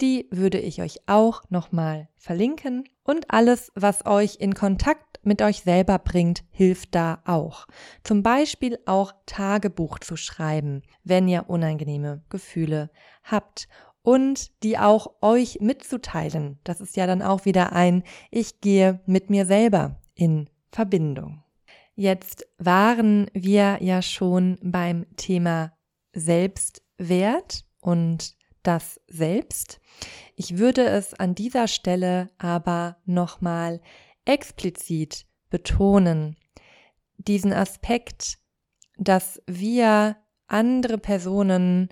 [0.00, 2.84] Die würde ich euch auch nochmal verlinken.
[3.02, 7.66] Und alles, was euch in Kontakt mit euch selber bringt, hilft da auch.
[8.04, 12.90] Zum Beispiel auch Tagebuch zu schreiben, wenn ihr unangenehme Gefühle
[13.24, 13.68] habt
[14.02, 16.60] und die auch euch mitzuteilen.
[16.62, 21.42] Das ist ja dann auch wieder ein Ich gehe mit mir selber in Verbindung.
[21.94, 25.72] Jetzt waren wir ja schon beim Thema
[26.12, 28.36] Selbstwert und
[28.66, 29.80] das Selbst.
[30.34, 33.80] Ich würde es an dieser Stelle aber nochmal
[34.24, 36.36] explizit betonen,
[37.16, 38.38] diesen Aspekt,
[38.98, 40.16] dass wir
[40.48, 41.88] andere Personen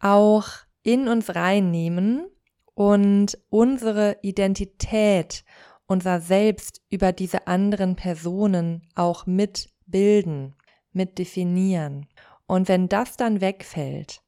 [0.00, 0.48] auch
[0.82, 2.26] in uns reinnehmen
[2.74, 5.44] und unsere Identität,
[5.86, 10.54] unser Selbst über diese anderen Personen auch mitbilden,
[10.92, 12.06] mit definieren.
[12.46, 14.22] Und wenn das dann wegfällt,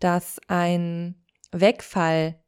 [0.00, 1.19] dass ein
[1.52, 2.40] Wegfall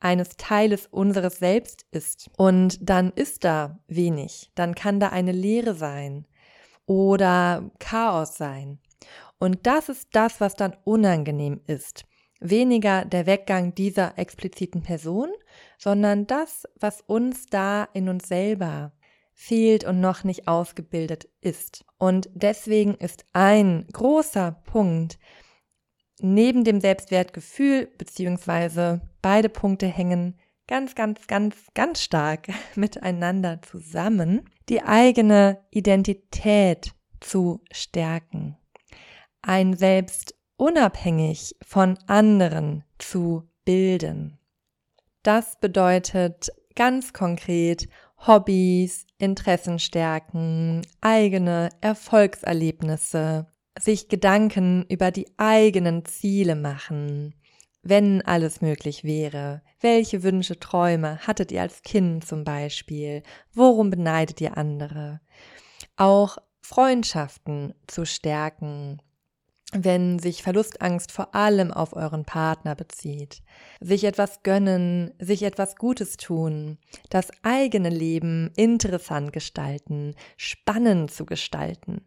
[0.00, 5.74] eines Teiles unseres Selbst ist und dann ist da wenig, dann kann da eine Leere
[5.74, 6.26] sein
[6.86, 8.78] oder Chaos sein.
[9.38, 12.04] Und das ist das, was dann unangenehm ist.
[12.40, 15.30] Weniger der Weggang dieser expliziten Person,
[15.78, 18.92] sondern das, was uns da in uns selber
[19.32, 21.84] fehlt und noch nicht ausgebildet ist.
[21.98, 25.18] Und deswegen ist ein großer Punkt,
[26.20, 34.82] neben dem Selbstwertgefühl, beziehungsweise beide Punkte hängen ganz, ganz, ganz, ganz stark miteinander zusammen, die
[34.82, 38.56] eigene Identität zu stärken,
[39.42, 44.38] ein Selbst unabhängig von anderen zu bilden.
[45.22, 47.88] Das bedeutet ganz konkret
[48.26, 53.46] Hobbys, Interessen stärken, eigene Erfolgserlebnisse,
[53.78, 57.34] sich Gedanken über die eigenen Ziele machen,
[57.82, 59.62] wenn alles möglich wäre.
[59.80, 63.22] Welche Wünsche, Träume hattet ihr als Kind zum Beispiel?
[63.52, 65.20] Worum beneidet ihr andere?
[65.96, 69.02] Auch Freundschaften zu stärken,
[69.72, 73.42] wenn sich Verlustangst vor allem auf euren Partner bezieht.
[73.80, 76.78] Sich etwas gönnen, sich etwas Gutes tun,
[77.10, 82.06] das eigene Leben interessant gestalten, spannend zu gestalten.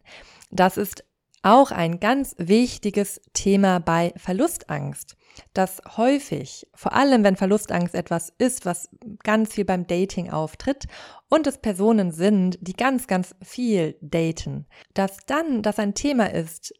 [0.50, 1.04] Das ist
[1.42, 5.16] auch ein ganz wichtiges Thema bei Verlustangst,
[5.54, 8.88] dass häufig, vor allem wenn Verlustangst etwas ist, was
[9.22, 10.86] ganz viel beim Dating auftritt
[11.28, 16.74] und es Personen sind, die ganz, ganz viel daten, dass dann das ein Thema ist,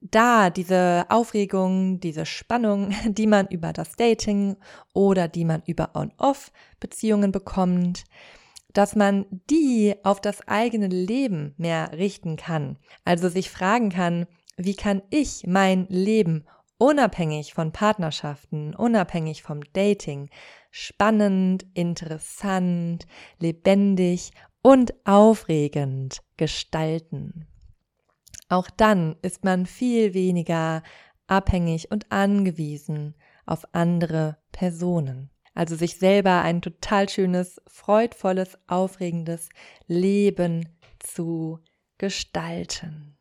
[0.00, 4.56] da diese Aufregung, diese Spannung, die man über das Dating
[4.92, 8.04] oder die man über On-Off-Beziehungen bekommt,
[8.72, 12.78] dass man die auf das eigene Leben mehr richten kann.
[13.04, 16.44] Also sich fragen kann, wie kann ich mein Leben
[16.78, 20.28] unabhängig von Partnerschaften, unabhängig vom Dating,
[20.70, 23.06] spannend, interessant,
[23.38, 27.46] lebendig und aufregend gestalten.
[28.48, 30.82] Auch dann ist man viel weniger
[31.26, 33.14] abhängig und angewiesen
[33.46, 35.31] auf andere Personen.
[35.54, 39.48] Also sich selber ein total schönes, freudvolles, aufregendes
[39.86, 41.58] Leben zu
[41.98, 43.16] gestalten.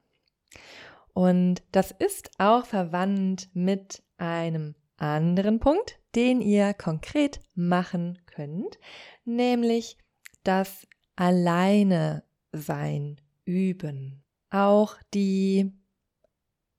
[1.13, 8.77] Und das ist auch verwandt mit einem anderen Punkt, den ihr konkret machen könnt,
[9.25, 9.97] nämlich
[10.43, 14.23] das Alleine sein üben.
[14.49, 15.71] Auch die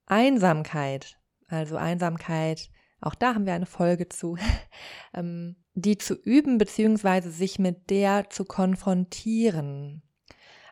[0.06, 2.70] Einsamkeit, also Einsamkeit
[3.02, 4.36] auch da haben wir eine Folge zu,
[5.14, 10.02] ähm, die zu üben beziehungsweise sich mit der zu konfrontieren.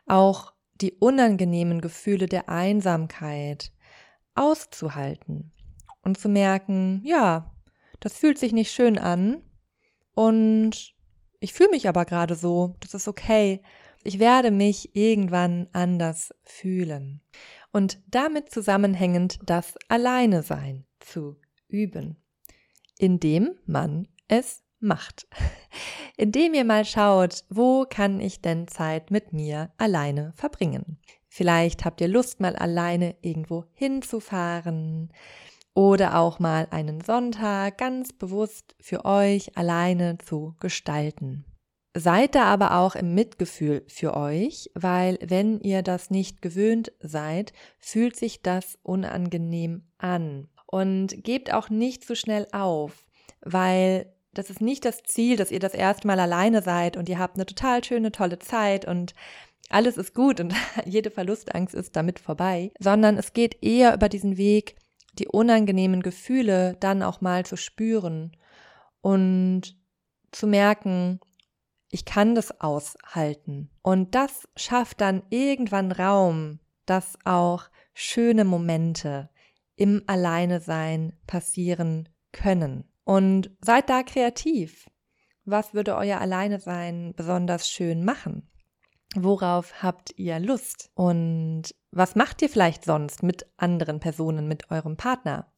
[0.07, 3.71] Auch die unangenehmen Gefühle der Einsamkeit
[4.33, 5.51] auszuhalten
[6.03, 7.53] und zu merken, ja,
[7.99, 9.43] das fühlt sich nicht schön an
[10.15, 10.95] und
[11.39, 13.61] ich fühle mich aber gerade so, das ist okay.
[14.03, 17.21] Ich werde mich irgendwann anders fühlen.
[17.71, 22.20] Und damit zusammenhängend das Alleine sein zu üben
[23.01, 25.27] indem man es macht.
[26.17, 30.99] Indem ihr mal schaut, wo kann ich denn Zeit mit mir alleine verbringen.
[31.27, 35.11] Vielleicht habt ihr Lust, mal alleine irgendwo hinzufahren
[35.73, 41.45] oder auch mal einen Sonntag ganz bewusst für euch alleine zu gestalten.
[41.97, 47.51] Seid da aber auch im Mitgefühl für euch, weil wenn ihr das nicht gewöhnt seid,
[47.79, 50.47] fühlt sich das unangenehm an.
[50.71, 53.05] Und gebt auch nicht zu schnell auf,
[53.41, 57.19] weil das ist nicht das Ziel, dass ihr das erste Mal alleine seid und ihr
[57.19, 59.13] habt eine total schöne, tolle Zeit und
[59.69, 60.53] alles ist gut und
[60.85, 64.75] jede Verlustangst ist damit vorbei, sondern es geht eher über diesen Weg,
[65.19, 68.35] die unangenehmen Gefühle dann auch mal zu spüren
[69.01, 69.75] und
[70.31, 71.19] zu merken,
[71.89, 73.69] ich kann das aushalten.
[73.81, 79.29] Und das schafft dann irgendwann Raum, dass auch schöne Momente
[79.75, 82.85] im Alleinesein passieren können.
[83.03, 84.89] Und seid da kreativ.
[85.43, 88.49] Was würde euer Alleinesein besonders schön machen?
[89.15, 90.89] Worauf habt ihr Lust?
[90.93, 95.51] Und was macht ihr vielleicht sonst mit anderen Personen, mit eurem Partner?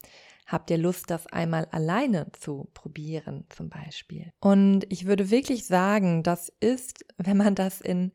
[0.48, 4.32] Habt ihr Lust, das einmal alleine zu probieren, zum Beispiel?
[4.40, 8.14] Und ich würde wirklich sagen, das ist, wenn man das in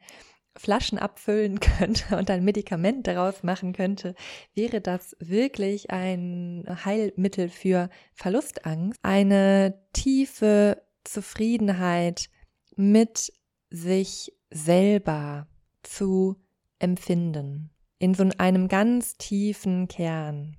[0.59, 4.15] Flaschen abfüllen könnte und ein Medikament daraus machen könnte,
[4.55, 8.99] wäre das wirklich ein Heilmittel für Verlustangst.
[9.03, 12.29] Eine tiefe Zufriedenheit
[12.77, 13.33] mit
[13.71, 15.47] sich selber
[15.83, 16.37] zu
[16.79, 17.71] empfinden.
[17.99, 20.57] In so einem ganz tiefen Kern.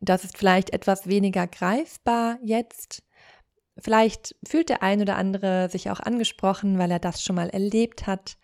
[0.00, 3.02] Das ist vielleicht etwas weniger greifbar jetzt.
[3.78, 8.06] Vielleicht fühlt der ein oder andere sich auch angesprochen, weil er das schon mal erlebt
[8.06, 8.36] hat.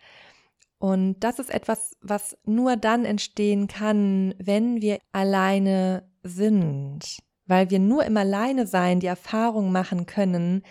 [0.77, 7.17] Und das ist etwas, was nur dann entstehen kann, wenn wir alleine sind.
[7.47, 10.63] Weil wir nur im Alleine sein die Erfahrung machen können,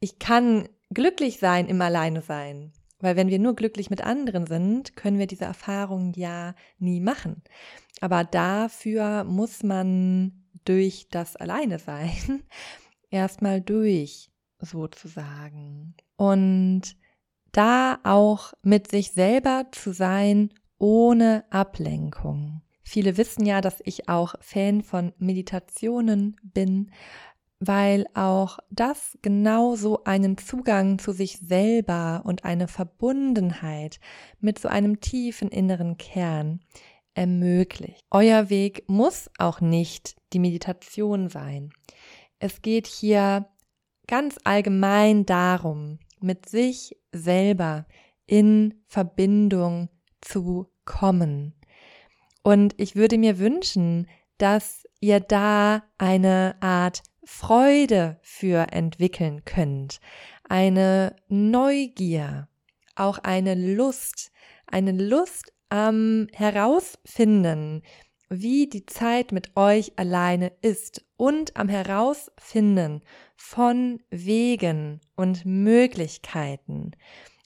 [0.00, 2.72] ich kann glücklich sein im Alleine sein.
[3.00, 7.42] Weil wenn wir nur glücklich mit anderen sind, können wir diese Erfahrung ja nie machen.
[8.00, 12.42] Aber dafür muss man durch das Alleine sein
[13.10, 15.94] erstmal durch, sozusagen.
[16.16, 16.96] Und
[17.52, 22.62] da auch mit sich selber zu sein, ohne Ablenkung.
[22.82, 26.90] Viele wissen ja, dass ich auch Fan von Meditationen bin,
[27.60, 33.98] weil auch das genauso einen Zugang zu sich selber und eine Verbundenheit
[34.40, 36.60] mit so einem tiefen inneren Kern
[37.14, 38.04] ermöglicht.
[38.10, 41.72] Euer Weg muss auch nicht die Meditation sein.
[42.38, 43.48] Es geht hier
[44.06, 47.86] ganz allgemein darum, mit sich selber
[48.26, 49.88] in Verbindung
[50.20, 51.54] zu kommen.
[52.42, 54.08] Und ich würde mir wünschen,
[54.38, 60.00] dass ihr da eine Art Freude für entwickeln könnt,
[60.48, 62.48] eine Neugier,
[62.94, 64.32] auch eine Lust,
[64.66, 67.82] eine Lust am Herausfinden,
[68.30, 73.02] wie die Zeit mit euch alleine ist und am Herausfinden
[73.38, 76.90] von Wegen und Möglichkeiten.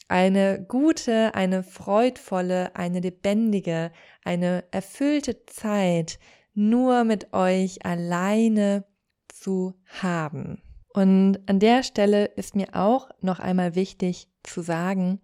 [0.08, 3.92] Eine gute, eine freudvolle, eine lebendige,
[4.24, 6.18] eine erfüllte Zeit
[6.54, 8.84] nur mit euch alleine
[9.28, 10.60] zu haben.
[10.92, 15.20] Und an der Stelle ist mir auch noch einmal wichtig zu sagen,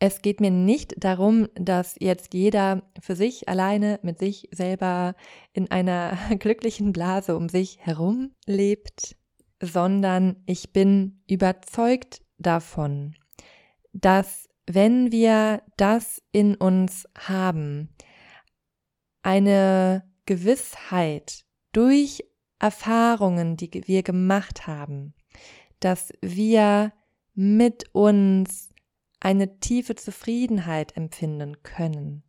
[0.00, 5.14] es geht mir nicht darum, dass jetzt jeder für sich alleine mit sich selber
[5.52, 9.16] in einer glücklichen Blase um sich herum lebt,
[9.60, 13.14] sondern ich bin überzeugt davon,
[13.92, 17.88] dass wenn wir das in uns haben,
[19.22, 22.24] eine Gewissheit durch
[22.58, 25.14] Erfahrungen, die wir gemacht haben,
[25.80, 26.92] dass wir
[27.34, 28.70] mit uns
[29.20, 32.22] eine tiefe Zufriedenheit empfinden können,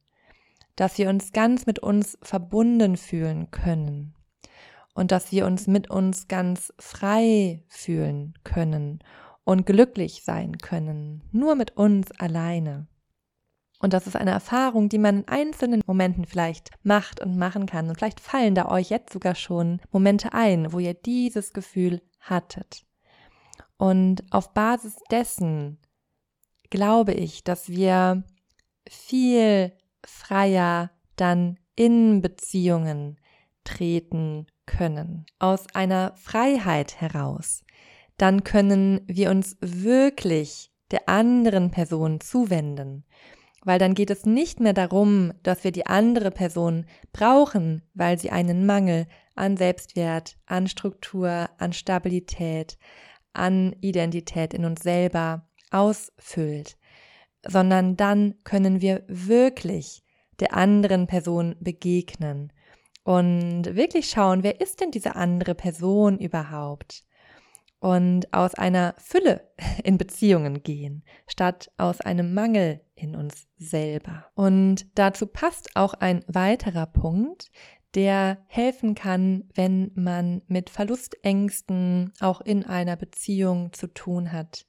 [0.75, 4.15] dass wir uns ganz mit uns verbunden fühlen können
[4.99, 8.99] und dass wir uns mit uns ganz frei fühlen können
[9.45, 12.85] und glücklich sein können, nur mit uns alleine.
[13.79, 17.87] Und das ist eine Erfahrung, die man in einzelnen Momenten vielleicht macht und machen kann.
[17.87, 22.85] Und vielleicht fallen da euch jetzt sogar schon Momente ein, wo ihr dieses Gefühl hattet.
[23.77, 25.77] Und auf Basis dessen
[26.69, 28.25] glaube ich, dass wir
[28.89, 29.71] viel
[30.05, 33.17] freier dann in Beziehungen
[33.63, 35.25] treten können.
[35.39, 37.63] Aus einer Freiheit heraus.
[38.17, 43.03] Dann können wir uns wirklich der anderen Person zuwenden
[43.63, 48.31] weil dann geht es nicht mehr darum, dass wir die andere Person brauchen, weil sie
[48.31, 52.77] einen Mangel an Selbstwert, an Struktur, an Stabilität,
[53.33, 56.77] an Identität in uns selber ausfüllt,
[57.47, 60.03] sondern dann können wir wirklich
[60.39, 62.51] der anderen Person begegnen
[63.09, 67.03] und wirklich schauen, wer ist denn diese andere Person überhaupt?
[67.81, 69.49] und aus einer Fülle
[69.85, 74.25] in Beziehungen gehen, statt aus einem Mangel in uns selber.
[74.35, 77.51] Und dazu passt auch ein weiterer Punkt,
[77.95, 84.65] der helfen kann, wenn man mit Verlustängsten auch in einer Beziehung zu tun hat.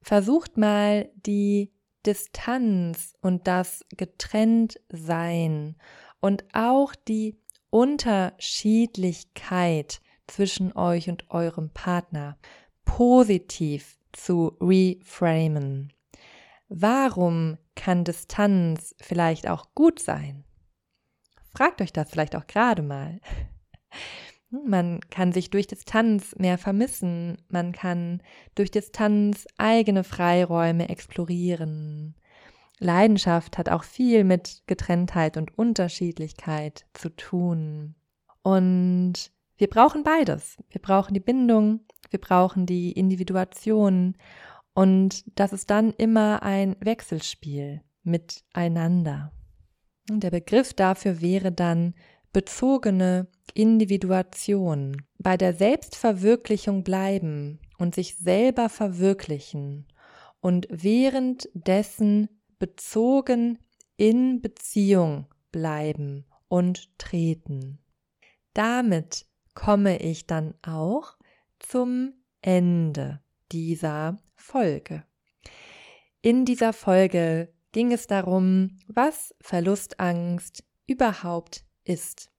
[0.00, 1.74] Versucht mal die
[2.06, 5.76] Distanz und das Getrenntsein
[6.24, 7.38] und auch die
[7.74, 12.38] Unterschiedlichkeit zwischen euch und eurem Partner
[12.84, 15.92] positiv zu reframen.
[16.68, 20.44] Warum kann Distanz vielleicht auch gut sein?
[21.52, 23.18] Fragt euch das vielleicht auch gerade mal.
[24.50, 28.22] Man kann sich durch Distanz mehr vermissen, man kann
[28.54, 32.14] durch Distanz eigene Freiräume explorieren.
[32.78, 37.94] Leidenschaft hat auch viel mit Getrenntheit und Unterschiedlichkeit zu tun.
[38.42, 40.56] Und wir brauchen beides.
[40.70, 44.16] Wir brauchen die Bindung, wir brauchen die Individuation
[44.74, 49.32] und das ist dann immer ein Wechselspiel miteinander.
[50.10, 51.94] Und der Begriff dafür wäre dann
[52.32, 55.02] bezogene Individuation.
[55.18, 59.86] Bei der Selbstverwirklichung bleiben und sich selber verwirklichen
[60.40, 62.28] und währenddessen
[62.64, 63.58] bezogen
[63.98, 67.78] in Beziehung bleiben und treten.
[68.54, 71.18] Damit komme ich dann auch
[71.58, 73.20] zum Ende
[73.52, 75.04] dieser Folge.
[76.22, 82.30] In dieser Folge ging es darum, was Verlustangst überhaupt ist,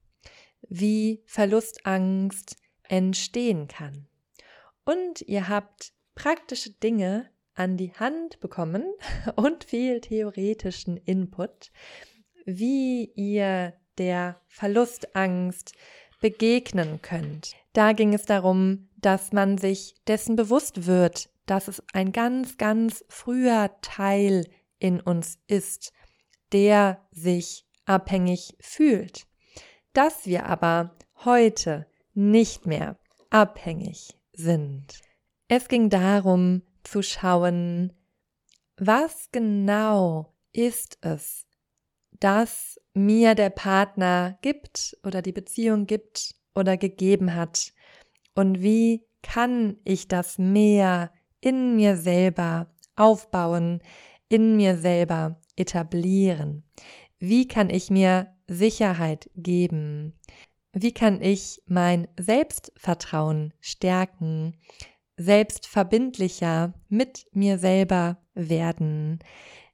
[0.68, 4.08] wie Verlustangst entstehen kann.
[4.86, 8.84] Und ihr habt praktische Dinge an die Hand bekommen
[9.36, 11.72] und viel theoretischen Input,
[12.46, 15.74] wie ihr der Verlustangst
[16.22, 17.54] begegnen könnt.
[17.74, 23.04] Da ging es darum, dass man sich dessen bewusst wird, dass es ein ganz, ganz
[23.10, 24.46] früher Teil
[24.80, 25.94] in uns ist,
[26.52, 29.28] der sich abhängig fühlt,
[29.94, 32.98] dass wir aber heute nicht mehr
[33.30, 35.02] abhängig sind.
[35.48, 37.94] Es ging darum zu schauen,
[38.78, 41.46] was genau ist es,
[42.12, 47.74] das mir der Partner gibt oder die Beziehung gibt oder gegeben hat
[48.36, 51.12] und wie kann ich das mehr
[51.42, 53.82] in mir selber aufbauen,
[54.30, 56.64] in mir selber etablieren?
[57.18, 60.14] Wie kann ich mir Sicherheit geben?
[60.74, 64.58] Wie kann ich mein Selbstvertrauen stärken,
[65.18, 69.20] selbstverbindlicher mit mir selber werden?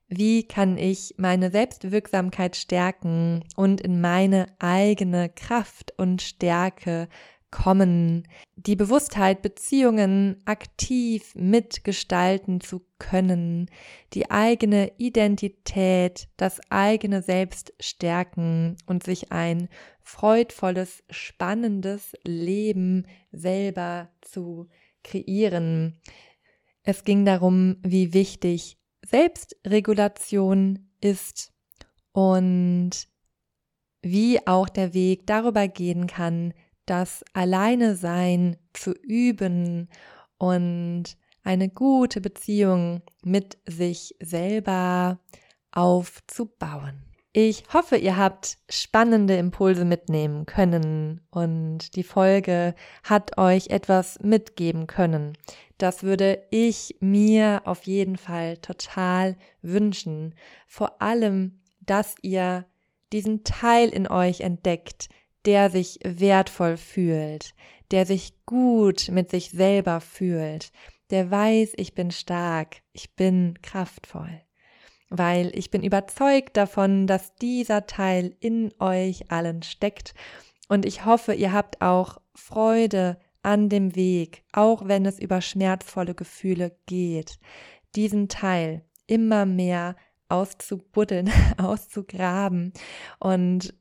[0.07, 7.07] Wie kann ich meine Selbstwirksamkeit stärken und in meine eigene Kraft und Stärke
[7.51, 13.69] kommen, die Bewusstheit, Beziehungen aktiv mitgestalten zu können,
[14.13, 19.69] die eigene Identität, das eigene Selbst stärken und sich ein
[20.01, 24.67] freudvolles, spannendes Leben selber zu
[25.03, 25.99] kreieren.
[26.83, 31.53] Es ging darum, wie wichtig Selbstregulation ist
[32.11, 32.91] und
[34.01, 36.53] wie auch der Weg darüber gehen kann,
[36.85, 39.89] das Alleine sein zu üben
[40.37, 45.19] und eine gute Beziehung mit sich selber
[45.71, 47.10] aufzubauen.
[47.33, 54.85] Ich hoffe, ihr habt spannende Impulse mitnehmen können und die Folge hat euch etwas mitgeben
[54.85, 55.37] können.
[55.77, 60.35] Das würde ich mir auf jeden Fall total wünschen.
[60.67, 62.65] Vor allem, dass ihr
[63.13, 65.07] diesen Teil in euch entdeckt,
[65.45, 67.53] der sich wertvoll fühlt,
[67.91, 70.73] der sich gut mit sich selber fühlt,
[71.11, 74.41] der weiß, ich bin stark, ich bin kraftvoll.
[75.11, 80.15] Weil ich bin überzeugt davon, dass dieser Teil in euch allen steckt.
[80.69, 86.15] Und ich hoffe, ihr habt auch Freude an dem Weg, auch wenn es über schmerzvolle
[86.15, 87.39] Gefühle geht,
[87.95, 89.95] diesen Teil immer mehr
[90.29, 92.71] auszubuddeln, auszugraben
[93.19, 93.73] und